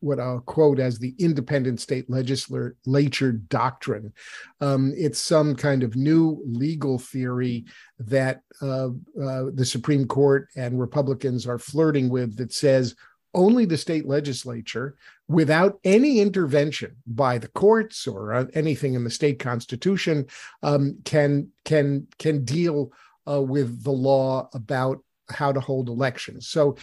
[0.00, 4.12] what I'll quote as the independent state legislature doctrine.
[4.60, 7.64] Um, it's some kind of new legal theory
[7.98, 8.88] that uh,
[9.20, 12.94] uh, the Supreme Court and Republicans are flirting with that says
[13.34, 14.96] only the state legislature,
[15.28, 20.26] without any intervention by the courts or uh, anything in the state constitution,
[20.62, 22.92] um, can can can deal
[23.28, 26.48] uh, with the law about how to hold elections.
[26.48, 26.76] So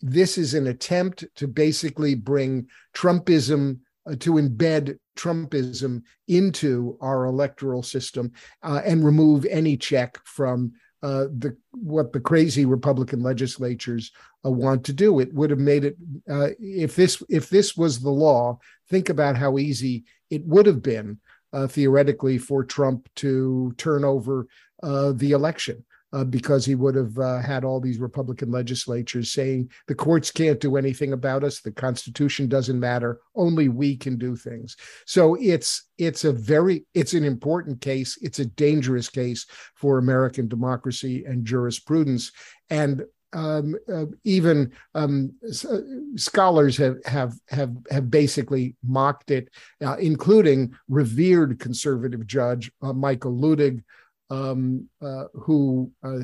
[0.00, 7.82] this is an attempt to basically bring Trumpism, uh, to embed Trumpism into our electoral
[7.82, 8.32] system
[8.62, 14.12] uh, and remove any check from uh, the what the crazy Republican legislatures
[14.44, 15.20] uh, want to do.
[15.20, 15.96] It would have made it
[16.28, 18.58] uh, if this if this was the law.
[18.88, 21.18] Think about how easy it would have been
[21.52, 24.46] uh, theoretically for Trump to turn over
[24.82, 29.94] the election uh, because he would have uh, had all these Republican legislatures saying the
[29.94, 34.76] courts can't do anything about us, the Constitution doesn't matter, only we can do things.
[35.06, 38.18] So it's it's a very it's an important case.
[38.22, 42.32] It's a dangerous case for American democracy and jurisprudence,
[42.70, 45.78] and um, uh, even um, uh,
[46.14, 49.48] scholars have have have have basically mocked it,
[49.84, 53.82] uh, including revered conservative judge uh, Michael Luttig,
[54.30, 56.20] um, uh, who uh,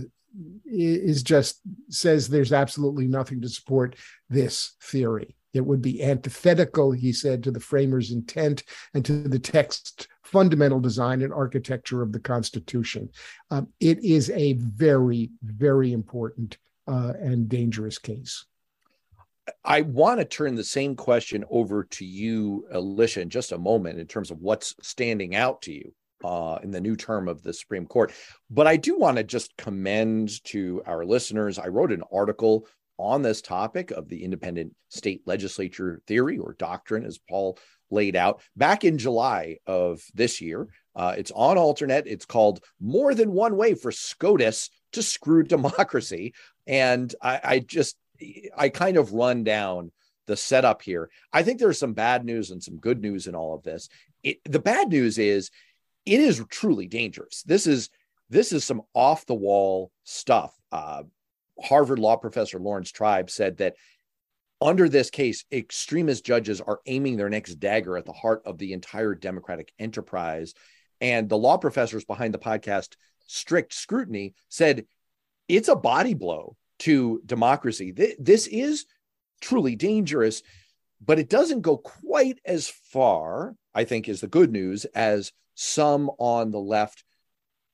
[0.65, 3.97] is just says there's absolutely nothing to support
[4.29, 5.37] this theory.
[5.53, 8.63] It would be antithetical, he said, to the framers' intent
[8.95, 13.11] and to the text's fundamental design and architecture of the Constitution.
[13.51, 16.57] Um, it is a very, very important
[16.89, 18.47] uh, and dangerous case.
[19.65, 23.99] I want to turn the same question over to you, Alicia, in just a moment,
[23.99, 25.93] in terms of what's standing out to you
[26.25, 28.13] uh, in the new term of the Supreme Court.
[28.51, 31.59] But I do want to just commend to our listeners.
[31.59, 32.67] I wrote an article
[32.99, 37.59] on this topic of the independent state legislature theory or doctrine, as Paul
[37.91, 40.69] laid out back in July of this year.
[40.95, 42.05] Uh, it's on Alternet.
[42.07, 46.35] It's called More Than One Way for SCOTUS to Screw Democracy.
[46.67, 47.97] And I, I just,
[48.57, 49.91] I kind of run down
[50.27, 51.11] the setup here.
[51.33, 53.89] I think there's some bad news and some good news in all of this.
[54.23, 55.51] It, the bad news is
[56.07, 57.43] it is truly dangerous.
[57.43, 57.91] This is
[58.31, 60.55] this is some off the wall stuff.
[60.71, 61.03] Uh,
[61.63, 63.75] Harvard law professor Laurence Tribe said that
[64.61, 68.73] under this case, extremist judges are aiming their next dagger at the heart of the
[68.73, 70.55] entire democratic enterprise.
[71.01, 72.95] And the law professors behind the podcast,
[73.27, 74.87] Strict Scrutiny, said
[75.49, 77.93] it's a body blow to democracy.
[78.19, 78.87] This is
[79.41, 80.43] truly dangerous,
[81.05, 86.11] but it doesn't go quite as far, I think, is the good news, as some
[86.19, 87.05] on the left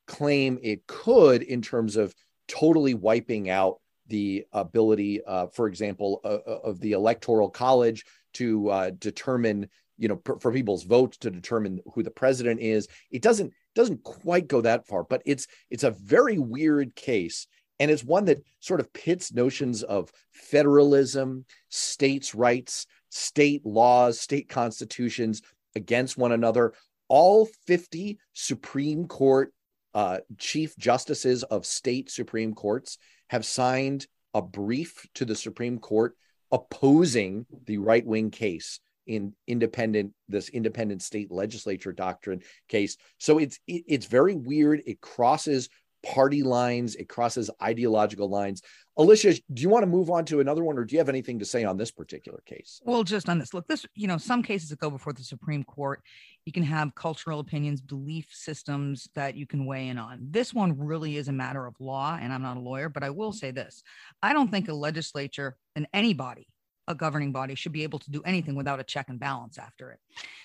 [0.06, 2.14] claim it could in terms of
[2.48, 8.68] totally wiping out the ability, uh, for example, uh, uh of the electoral college to
[8.70, 12.88] uh, determine, you know, for people's votes to determine who the president is.
[13.10, 17.46] It doesn't doesn't quite go that far, but it's it's a very weird case,
[17.78, 24.48] and it's one that sort of pits notions of federalism, states' rights, state laws, state
[24.48, 25.42] constitutions
[25.74, 26.72] against one another
[27.08, 29.52] all 50 Supreme Court
[29.94, 36.14] uh, chief justices of state Supreme Courts have signed a brief to the Supreme Court
[36.52, 42.96] opposing the right wing case in independent this independent state legislature doctrine case.
[43.18, 44.82] So it's it's very weird.
[44.86, 45.68] It crosses
[46.04, 46.94] party lines.
[46.94, 48.62] It crosses ideological lines
[48.98, 51.38] Alicia, do you want to move on to another one, or do you have anything
[51.38, 52.80] to say on this particular case?
[52.84, 55.62] Well, just on this, look, this, you know, some cases that go before the Supreme
[55.62, 56.02] Court,
[56.44, 60.26] you can have cultural opinions, belief systems that you can weigh in on.
[60.28, 63.10] This one really is a matter of law, and I'm not a lawyer, but I
[63.10, 63.84] will say this
[64.20, 66.48] I don't think a legislature and anybody
[66.88, 69.92] a governing body should be able to do anything without a check and balance after
[69.92, 70.00] it.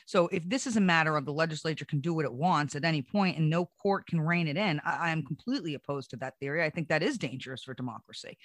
[0.06, 2.84] So if this is a matter of the legislature can do what it wants at
[2.84, 6.38] any point and no court can rein it in, I, am completely opposed to that
[6.40, 6.64] theory.
[6.64, 8.38] I think that is dangerous for democracy.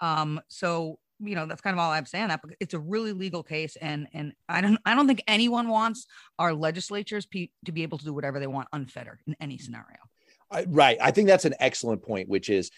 [0.00, 2.28] Um, so you know that's kind of all I'm saying.
[2.28, 6.06] That it's a really legal case, and and I don't I don't think anyone wants
[6.38, 9.98] our legislatures to be able to do whatever they want unfettered in any scenario.
[10.50, 10.98] I, right.
[11.00, 12.70] I think that's an excellent point, which is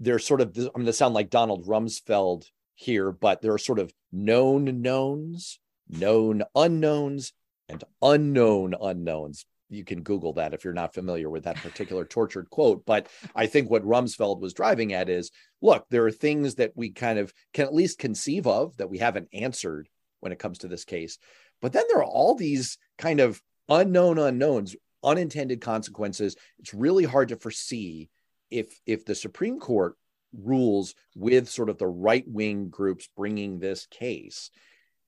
[0.00, 3.78] there's sort of I'm going to sound like Donald Rumsfeld here, but there are sort
[3.78, 7.32] of known knowns, known unknowns,
[7.68, 9.46] and unknown unknowns.
[9.70, 12.84] You can Google that if you're not familiar with that particular tortured quote.
[12.84, 15.30] But I think what Rumsfeld was driving at is
[15.62, 18.98] look, there are things that we kind of can at least conceive of that we
[18.98, 19.88] haven't answered
[20.20, 21.18] when it comes to this case.
[21.60, 26.36] But then there are all these kind of unknown unknowns, unintended consequences.
[26.58, 28.10] It's really hard to foresee
[28.50, 29.96] if if the Supreme Court
[30.42, 34.50] rules with sort of the right wing groups bringing this case,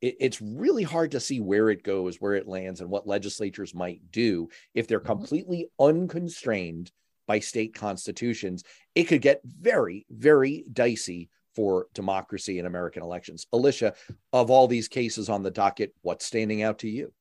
[0.01, 3.75] it, it's really hard to see where it goes, where it lands, and what legislatures
[3.75, 5.09] might do if they're mm-hmm.
[5.09, 6.91] completely unconstrained
[7.27, 8.63] by state constitutions.
[8.95, 13.47] It could get very, very dicey for democracy in American elections.
[13.53, 13.95] Alicia,
[14.33, 17.13] of all these cases on the docket, what's standing out to you?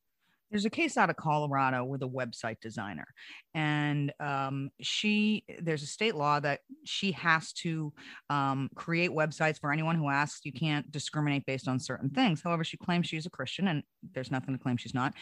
[0.52, 3.06] There's a case out of Colorado with a website designer,
[3.54, 7.92] and um, she there's a state law that she has to
[8.30, 10.46] um, create websites for anyone who asks.
[10.46, 12.42] You can't discriminate based on certain things.
[12.44, 15.14] However, she claims she's a Christian, and there's nothing to claim she's not.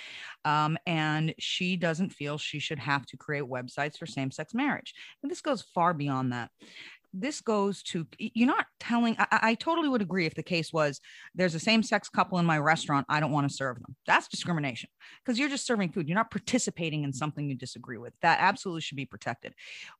[0.45, 4.93] Um, and she doesn't feel she should have to create websites for same-sex marriage.
[5.21, 6.51] And this goes far beyond that
[7.13, 10.99] this goes to you're not telling I, I, totally would agree if the case was
[11.35, 13.95] there's a same-sex couple in my restaurant i don't want to serve them.
[14.07, 14.89] That's discrimination
[15.23, 18.13] because you're just serving food you're not participating in something you disagree with.
[18.21, 19.53] That absolutely should be protected.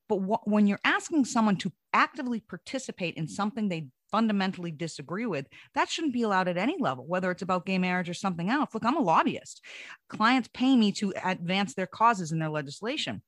[0.09, 5.47] But wh- when you're asking someone to actively participate in something they fundamentally disagree with
[5.73, 8.69] that shouldn't be allowed at any level whether it's about gay marriage or something else.
[8.73, 9.61] Look i'm a lobbyist.
[10.09, 13.21] Clients pay me to advance their causes in their legislation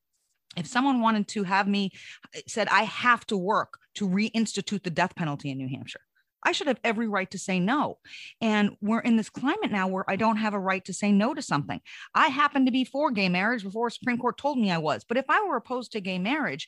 [0.58, 1.92] if someone wanted to have me
[2.36, 6.02] uh, said i have to work to reinstitute the death penalty in new hampshire
[6.46, 7.98] i should have every right to say no.
[8.40, 11.34] And we're in this climate now where i don't have a right to say no
[11.34, 11.82] to something.
[12.14, 15.04] I happen to be for gay marriage before supreme court told me i was.
[15.04, 16.68] But if i were opposed to gay marriage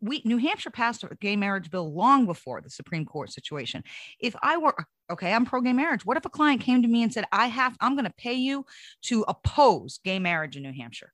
[0.00, 3.84] we new hampshire passed a gay marriage bill long before the supreme court situation.
[4.18, 4.74] If i were
[5.10, 6.04] okay i'm pro gay marriage.
[6.04, 8.34] What if a client came to me and said i have i'm going to pay
[8.34, 8.64] you
[9.02, 11.12] to oppose gay marriage in new hampshire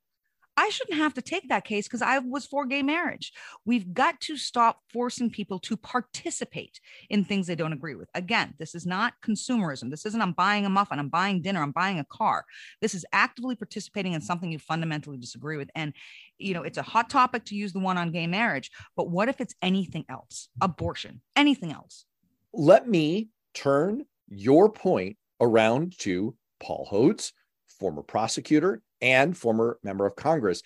[0.58, 3.32] I shouldn't have to take that case because I was for gay marriage.
[3.64, 8.08] We've got to stop forcing people to participate in things they don't agree with.
[8.16, 9.88] Again, this is not consumerism.
[9.88, 12.44] This isn't I'm buying a muffin, I'm buying dinner, I'm buying a car.
[12.80, 15.70] This is actively participating in something you fundamentally disagree with.
[15.76, 15.92] And,
[16.38, 19.28] you know, it's a hot topic to use the one on gay marriage, but what
[19.28, 20.48] if it's anything else?
[20.60, 22.04] Abortion, anything else?
[22.52, 27.30] Let me turn your point around to Paul Hodes,
[27.78, 30.62] former prosecutor and former member of Congress.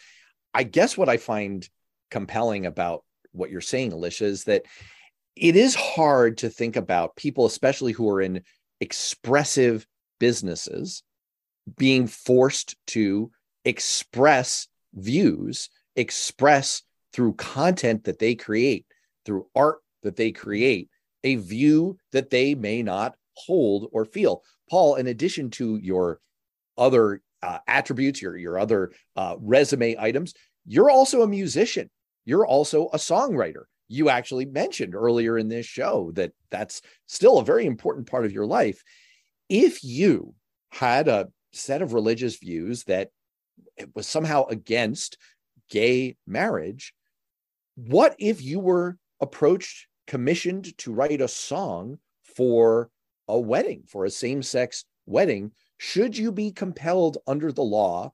[0.55, 1.69] I guess what I find
[2.11, 4.65] compelling about what you're saying, Alicia, is that
[5.37, 8.43] it is hard to think about people, especially who are in
[8.81, 9.87] expressive
[10.21, 11.03] businesses,
[11.77, 13.31] being forced to
[13.65, 18.87] express views, express through content that they create,
[19.25, 20.89] through art that they create,
[21.25, 24.43] a view that they may not hold or feel.
[24.69, 26.21] Paul, in addition to your
[26.77, 30.35] other uh, attributes, your your other uh, resume items.
[30.67, 31.91] You're also a musician.
[32.25, 33.65] You're also a songwriter.
[33.89, 38.33] You actually mentioned earlier in this show that that's still a very important part of
[38.33, 38.83] your life.
[39.49, 40.35] If you
[40.71, 43.11] had a set of religious views that
[43.77, 45.19] it was somehow against
[45.69, 46.95] gay marriage,
[47.75, 52.89] what if you were approached, commissioned to write a song for
[53.29, 55.53] a wedding, for a same sex wedding?
[55.83, 58.13] Should you be compelled under the law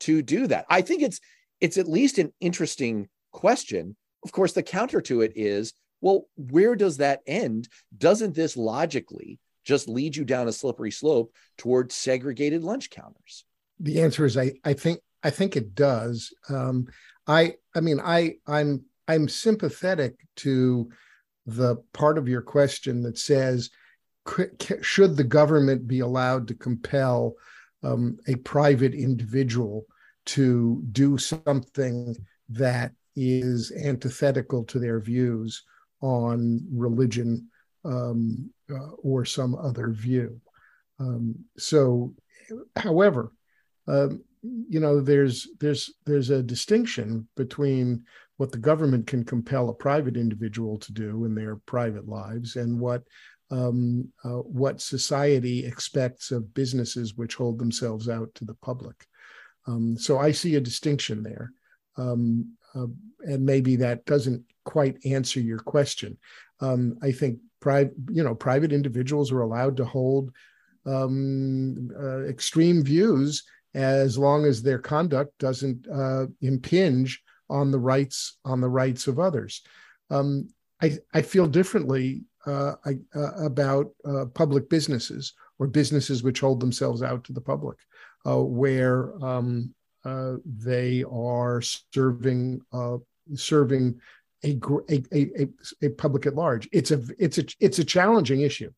[0.00, 0.66] to do that?
[0.68, 1.20] I think it's
[1.60, 3.94] it's at least an interesting question.
[4.24, 7.68] Of course, the counter to it is, well, where does that end?
[7.96, 13.44] Doesn't this logically just lead you down a slippery slope towards segregated lunch counters?
[13.78, 16.34] The answer is I I think I think it does.
[16.48, 16.88] Um,
[17.28, 20.90] I I mean I I'm I'm sympathetic to
[21.46, 23.70] the part of your question that says
[24.80, 27.34] should the government be allowed to compel
[27.82, 29.86] um, a private individual
[30.26, 32.16] to do something
[32.48, 35.62] that is antithetical to their views
[36.00, 37.48] on religion
[37.84, 40.40] um, uh, or some other view.
[40.98, 42.14] Um, so,
[42.76, 43.32] however,
[43.86, 48.04] um, you know, there's there's there's a distinction between
[48.36, 52.80] what the government can compel a private individual to do in their private lives and
[52.80, 53.04] what
[53.54, 59.06] um, uh, what society expects of businesses which hold themselves out to the public.
[59.66, 61.52] Um, so I see a distinction there.
[61.96, 62.86] Um, uh,
[63.20, 66.18] and maybe that doesn't quite answer your question.
[66.60, 70.32] Um, I think private, you know, private individuals are allowed to hold
[70.84, 73.44] um, uh, extreme views
[73.74, 79.20] as long as their conduct doesn't uh, impinge on the rights on the rights of
[79.20, 79.62] others.
[80.10, 80.48] Um,
[80.82, 82.74] I, I feel differently uh,
[83.16, 87.78] uh, about uh, public businesses or businesses which hold themselves out to the public,
[88.26, 89.74] uh, where um,
[90.44, 92.60] they are serving
[93.34, 93.98] serving
[94.44, 94.58] a,
[94.90, 95.48] a, a,
[95.82, 96.68] a public at large.
[96.72, 98.72] It's a it's a it's a challenging issue.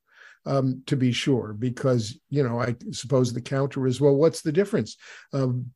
[0.45, 4.53] Um, to be sure, because you know, I suppose the counter is, well, what's the
[4.53, 4.97] difference?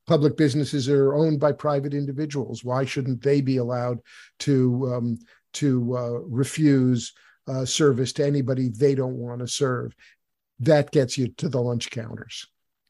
[0.07, 2.63] Public businesses are owned by private individuals.
[2.63, 3.99] Why shouldn't they be allowed
[4.41, 5.19] to um,
[5.55, 7.13] to uh, refuse
[7.51, 9.95] uh, service to anybody they don't want to serve?
[10.61, 12.47] That gets you to the lunch counters.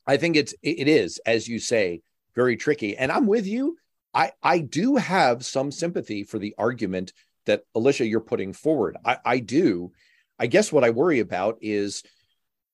[0.07, 2.03] I think it's it is, as you say,
[2.35, 2.97] very tricky.
[2.97, 3.77] And I'm with you.
[4.13, 7.13] I I do have some sympathy for the argument
[7.47, 8.97] that Alicia you're putting forward.
[9.05, 9.93] I, I do.
[10.39, 12.03] I guess what I worry about is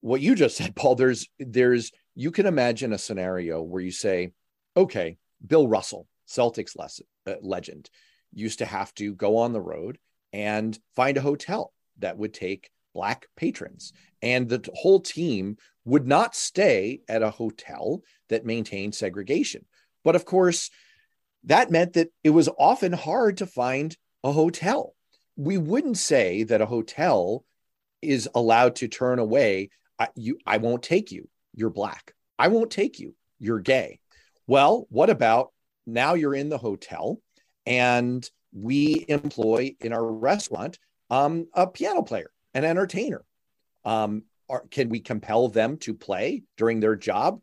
[0.00, 0.94] what you just said, Paul.
[0.94, 4.32] There's there's you can imagine a scenario where you say,
[4.76, 7.90] okay, Bill Russell, Celtics lesson, uh, legend,
[8.32, 9.98] used to have to go on the road
[10.32, 13.92] and find a hotel that would take black patrons,
[14.22, 19.64] and the whole team would not stay at a hotel that maintained segregation.
[20.02, 20.70] But of course,
[21.44, 24.94] that meant that it was often hard to find a hotel.
[25.36, 27.44] We wouldn't say that a hotel
[28.02, 29.70] is allowed to turn away.
[29.98, 31.28] I, you, I won't take you.
[31.54, 32.14] You're black.
[32.38, 33.14] I won't take you.
[33.38, 34.00] You're gay.
[34.46, 35.52] Well, what about
[35.86, 37.20] now you're in the hotel
[37.64, 40.78] and we employ in our restaurant
[41.10, 43.24] um, a piano player, an entertainer.
[43.84, 47.40] Um, are, can we compel them to play during their job?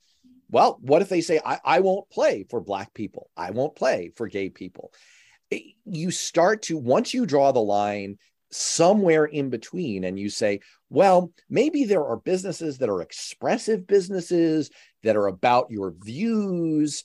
[0.49, 3.29] Well, what if they say, I, I won't play for Black people?
[3.35, 4.91] I won't play for gay people.
[5.85, 8.17] You start to, once you draw the line
[8.51, 10.59] somewhere in between and you say,
[10.89, 14.69] well, maybe there are businesses that are expressive businesses
[15.01, 17.03] that are about your views.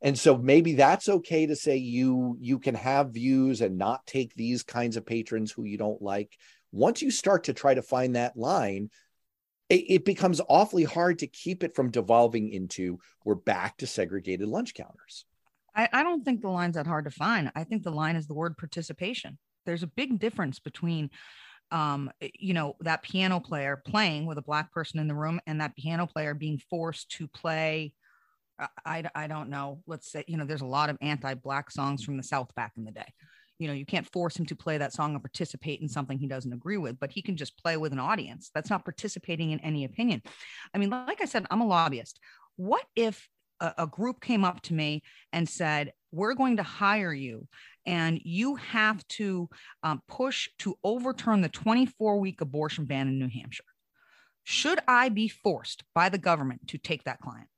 [0.00, 4.34] And so maybe that's okay to say you you can have views and not take
[4.34, 6.36] these kinds of patrons who you don't like.
[6.70, 8.90] Once you start to try to find that line,
[9.68, 14.48] it, it becomes awfully hard to keep it from devolving into we're back to segregated
[14.48, 15.24] lunch counters.
[15.74, 17.50] I, I don't think the line's that hard to find.
[17.54, 19.38] I think the line is the word participation.
[19.66, 21.10] There's a big difference between
[21.70, 25.60] um, you know, that piano player playing with a black person in the room and
[25.60, 27.92] that piano player being forced to play.
[28.84, 29.82] I, I don't know.
[29.86, 32.72] Let's say, you know, there's a lot of anti black songs from the South back
[32.76, 33.12] in the day.
[33.58, 36.28] You know you can't force him to play that song and participate in something he
[36.28, 39.58] doesn't agree with but he can just play with an audience that's not participating in
[39.60, 40.22] any opinion.
[40.72, 42.20] I mean like i said i'm a lobbyist.
[42.54, 43.28] What if
[43.60, 45.02] a, a group came up to me
[45.32, 47.48] and said we're going to hire you
[47.84, 49.48] and you have to
[49.82, 53.64] um, push to overturn the 24 week abortion ban in new hampshire.
[54.44, 57.48] Should i be forced by the government to take that client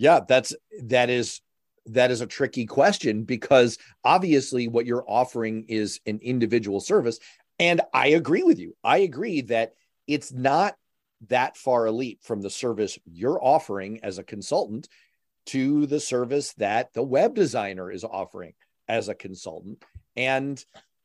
[0.00, 1.42] yeah that's that is
[1.86, 7.18] that is a tricky question because obviously what you're offering is an individual service.
[7.58, 8.76] And I agree with you.
[8.82, 9.74] I agree that
[10.06, 10.76] it's not
[11.28, 14.88] that far a leap from the service you're offering as a consultant
[15.46, 18.54] to the service that the web designer is offering
[18.88, 19.84] as a consultant.
[20.16, 20.62] And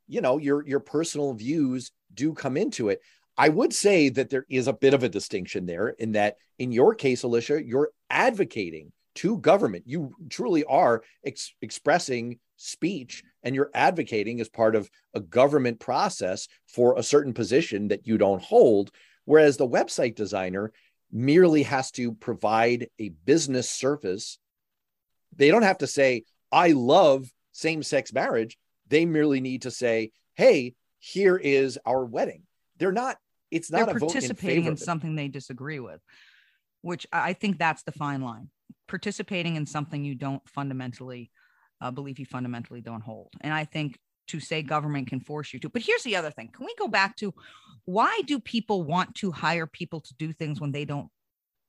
[0.08, 3.02] you know, your your personal views do come into it.
[3.38, 6.72] I would say that there is a bit of a distinction there in that in
[6.72, 9.86] your case, Alicia, you're advocating to government.
[9.88, 16.47] You truly are ex- expressing speech and you're advocating as part of a government process
[16.68, 18.91] for a certain position that you don't hold.
[19.26, 20.72] Whereas the website designer
[21.12, 24.38] merely has to provide a business service.
[25.36, 28.58] They don't have to say, I love same sex marriage.
[28.88, 32.43] They merely need to say, hey, here is our wedding.
[32.78, 33.18] They're not,
[33.51, 36.01] it's not They're a participating in, in something they disagree with,
[36.86, 38.49] which I think that's the fine line
[38.88, 41.31] participating in something you don't fundamentally
[41.81, 43.29] uh, believe you fundamentally don't hold.
[43.41, 45.69] And I think to say government can force you to.
[45.69, 46.51] But here's the other thing.
[46.53, 47.33] Can we go back to
[47.86, 51.09] why do people want to hire people to do things when they don't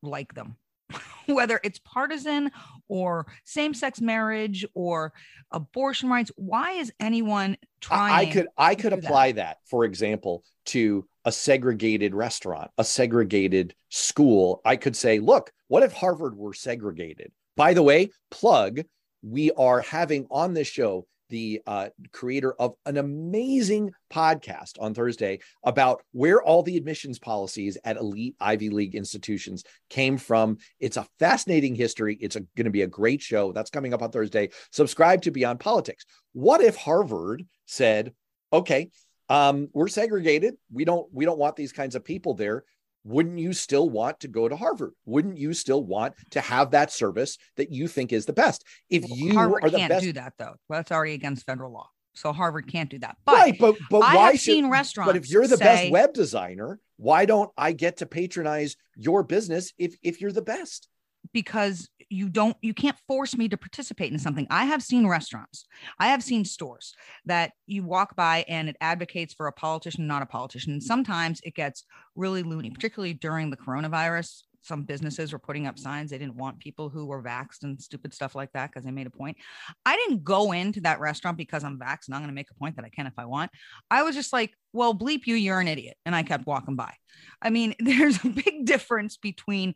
[0.03, 0.57] like them?
[1.27, 2.51] whether it's partisan
[2.89, 5.13] or same-sex marriage or
[5.51, 9.59] abortion rights why is anyone trying I could I could apply that.
[9.65, 14.61] for example, to a segregated restaurant, a segregated school.
[14.65, 17.33] I could say, look, what if Harvard were segregated?
[17.57, 18.83] By the way, plug,
[19.23, 25.41] we are having on this show the uh, creator of an amazing podcast on Thursday
[25.65, 30.59] about where all the admissions policies at elite Ivy League institutions came from.
[30.81, 32.17] It's a fascinating history.
[32.21, 33.53] It's going to be a great show.
[33.53, 34.51] That's coming up on Thursday.
[34.73, 36.05] Subscribe to Beyond Politics.
[36.33, 38.13] What if Harvard said,
[38.53, 38.91] okay,
[39.29, 40.55] um, we're segregated.
[40.73, 42.65] We don't we don't want these kinds of people there
[43.07, 44.93] wouldn't you still want to go to Harvard?
[45.05, 48.65] Wouldn't you still want to have that service that you think is the best?
[48.91, 50.55] If Well, you Harvard are the can't best, do that though.
[50.69, 51.89] That's already against federal law.
[52.15, 53.17] So Harvard can't do that.
[53.25, 53.57] But right?
[53.59, 54.53] But but I why have should?
[54.55, 55.13] seen restaurants.
[55.13, 59.23] But if you're the say, best web designer, why don't I get to patronize your
[59.23, 60.89] business if if you're the best?
[61.33, 64.47] because you don't you can't force me to participate in something.
[64.51, 65.67] I have seen restaurants
[65.99, 66.95] i have seen stores
[67.25, 70.73] that you walk by and it advocates for a politician not a politician.
[70.73, 71.85] And sometimes it gets
[72.15, 74.43] really loony particularly during the coronavirus.
[74.63, 76.11] Some businesses were putting up signs.
[76.11, 79.07] They didn't want people who were vaxxed and stupid stuff like that because they made
[79.07, 79.37] a point.
[79.85, 82.55] I didn't go into that restaurant because i'm vaxxed and i'm going to make a
[82.55, 83.51] point that i can if i want.
[83.91, 85.97] I was just like well bleep you you're an idiot.
[86.05, 86.95] And i kept walking by.
[87.43, 89.75] I mean there's a big difference between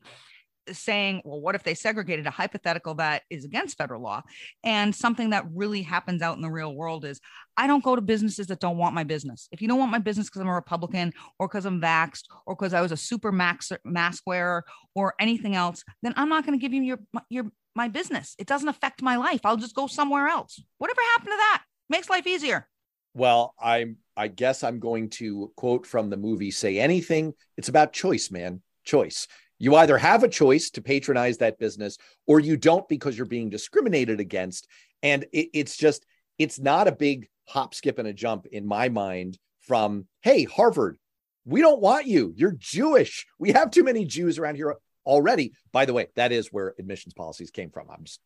[0.73, 4.23] saying, well, what if they segregated a hypothetical that is against federal law?
[4.65, 7.21] And something that really happens out in the real world is
[7.57, 9.49] I don't go to businesses that don't want my business.
[9.53, 12.55] If you don't want my business because I'm a Republican or because I'm vaxxed or
[12.55, 14.65] because I was a super max, mask wearer
[14.95, 16.99] or anything else, then I'm not going to give you your,
[17.29, 18.35] your, my business.
[18.39, 19.41] It doesn't affect my life.
[19.45, 20.63] I'll just go somewhere else.
[20.79, 22.69] Whatever happened to that makes life easier.
[23.15, 27.33] Well, I'm I guess I'm going to quote from the movie Say Anything.
[27.57, 28.61] It's about choice, man.
[28.85, 29.27] Choice.
[29.61, 33.51] You either have a choice to patronize that business or you don't because you're being
[33.51, 34.67] discriminated against.
[35.03, 36.05] And it, it's just,
[36.39, 40.99] it's not a big hop, skip, and a jump in my mind from, hey, Harvard,
[41.45, 42.33] we don't want you.
[42.35, 43.27] You're Jewish.
[43.39, 45.53] We have too many Jews around here already.
[45.73, 47.89] By the way, that is where admissions policies came from.
[47.91, 48.21] I'm just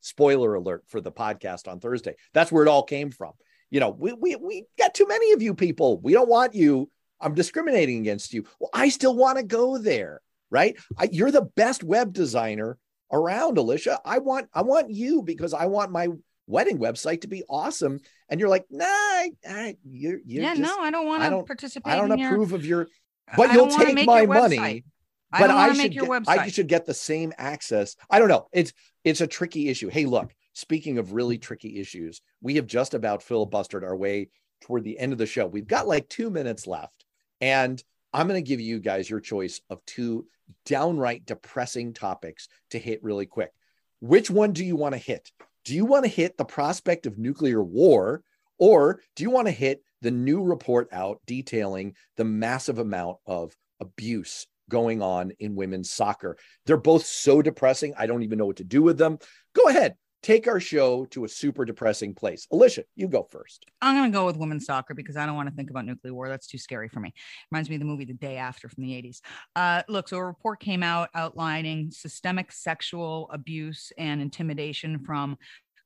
[0.00, 2.16] spoiler alert for the podcast on Thursday.
[2.34, 3.32] That's where it all came from.
[3.70, 5.98] You know, we we we got too many of you people.
[6.00, 6.90] We don't want you.
[7.20, 8.44] I'm discriminating against you.
[8.60, 10.20] Well, I still want to go there,
[10.50, 10.76] right?
[10.98, 12.78] I, you're the best web designer
[13.12, 14.00] around, Alicia.
[14.04, 16.08] I want I want you because I want my
[16.46, 18.00] wedding website to be awesome.
[18.28, 21.42] And you're like, nah, I, I, you're, you're yeah, just, no, I don't want to
[21.42, 21.92] participate.
[21.92, 22.88] I don't in your- approve of your,
[23.36, 24.84] but you'll take my money.
[25.32, 26.38] I but I should make your get, website.
[26.38, 27.96] I should get the same access.
[28.08, 28.46] I don't know.
[28.52, 28.72] It's
[29.04, 29.88] it's a tricky issue.
[29.88, 34.30] Hey, look, speaking of really tricky issues, we have just about filibustered our way
[34.62, 35.46] toward the end of the show.
[35.46, 37.04] We've got like two minutes left,
[37.40, 37.82] and
[38.16, 40.24] I'm going to give you guys your choice of two
[40.64, 43.52] downright depressing topics to hit really quick.
[44.00, 45.30] Which one do you want to hit?
[45.66, 48.22] Do you want to hit the prospect of nuclear war,
[48.58, 53.54] or do you want to hit the new report out detailing the massive amount of
[53.80, 56.38] abuse going on in women's soccer?
[56.64, 57.92] They're both so depressing.
[57.98, 59.18] I don't even know what to do with them.
[59.54, 62.46] Go ahead, take our show to a super depressing place.
[62.50, 63.66] Alicia, you go first.
[63.80, 66.14] I'm going to go with women's soccer because I don't want to think about nuclear
[66.14, 66.28] war.
[66.28, 67.12] That's too scary for me.
[67.50, 69.20] Reminds me of the movie The Day After from the 80s.
[69.54, 75.36] Uh, look, so a report came out outlining systemic sexual abuse and intimidation from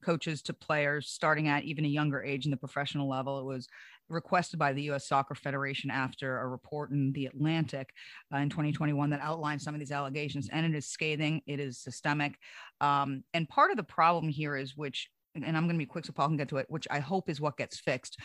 [0.03, 3.39] coaches to players starting at even a younger age in the professional level.
[3.39, 3.69] It was
[4.11, 5.09] requested by the U.S.
[5.09, 7.91] Soccer Federation after a report in The Atlantic
[8.35, 11.43] uh, in 2021 that outlined some of these allegations, and it is scathing.
[11.47, 12.37] It is systemic,
[12.81, 16.05] um, and part of the problem here is which and I'm going to be quick
[16.05, 18.19] so Paul can get to it, which I hope is what gets fixed.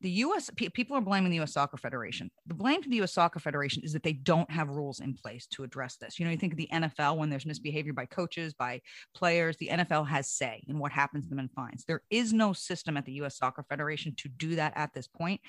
[0.00, 0.50] The U.S.
[0.56, 1.52] People are blaming the U.S.
[1.52, 2.30] Soccer Federation.
[2.46, 3.12] The blame to the U.S.
[3.12, 6.18] Soccer Federation is that they don't have rules in place to address this.
[6.18, 8.80] You know, you think of the NFL when there's misbehavior by coaches, by
[9.14, 9.56] players.
[9.56, 11.84] The NFL has say in what happens to them and fines.
[11.86, 13.36] There is no system at the U.S.
[13.38, 15.40] Soccer Federation to do that at this point.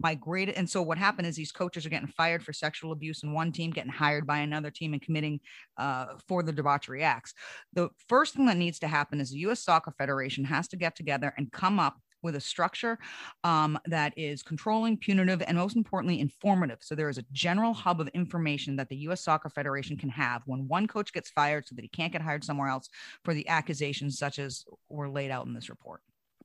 [0.00, 3.22] My great and so what happened is these coaches are getting fired for sexual abuse
[3.22, 5.40] in one team, getting hired by another team, and committing
[5.76, 7.34] uh, for the debauchery acts
[7.72, 9.60] the first thing that needs to happen is the U.S.
[9.60, 12.98] Soccer Federation has to get together and come up with a structure
[13.44, 16.78] um, that is controlling, punitive, and most importantly, informative.
[16.80, 19.22] So there is a general hub of information that the U.S.
[19.22, 22.44] Soccer Federation can have when one coach gets fired so that he can't get hired
[22.44, 22.88] somewhere else
[23.24, 26.00] for the accusations such as were laid out in this report.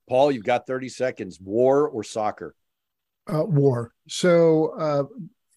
[0.08, 1.40] Paul, you've got 30 seconds.
[1.40, 2.54] War or soccer?
[3.32, 3.92] uh, war.
[4.08, 5.04] So uh,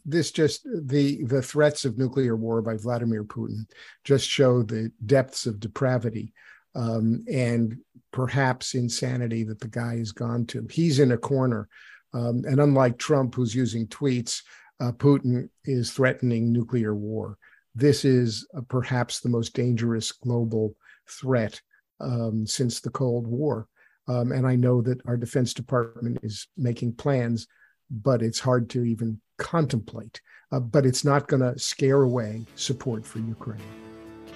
[0.05, 3.65] this just the the threats of nuclear war by Vladimir Putin
[4.03, 6.33] just show the depths of depravity
[6.77, 7.77] um, and
[8.11, 10.65] perhaps insanity that the guy has gone to.
[10.69, 11.67] He's in a corner,
[12.13, 14.41] um, and unlike Trump, who's using tweets,
[14.79, 17.37] uh, Putin is threatening nuclear war.
[17.75, 20.75] this is uh, perhaps the most dangerous global
[21.07, 21.61] threat
[21.99, 23.67] um, since the Cold War.
[24.07, 27.47] Um, and I know that our Defense Department is making plans,
[27.91, 30.21] but it's hard to even contemplate.
[30.51, 33.61] Uh, but it's not going to scare away support for Ukraine.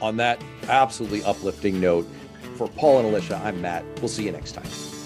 [0.02, 2.08] On that absolutely uplifting note,
[2.58, 3.84] for Paul and Alicia, I'm Matt.
[4.00, 5.01] We'll see you next time.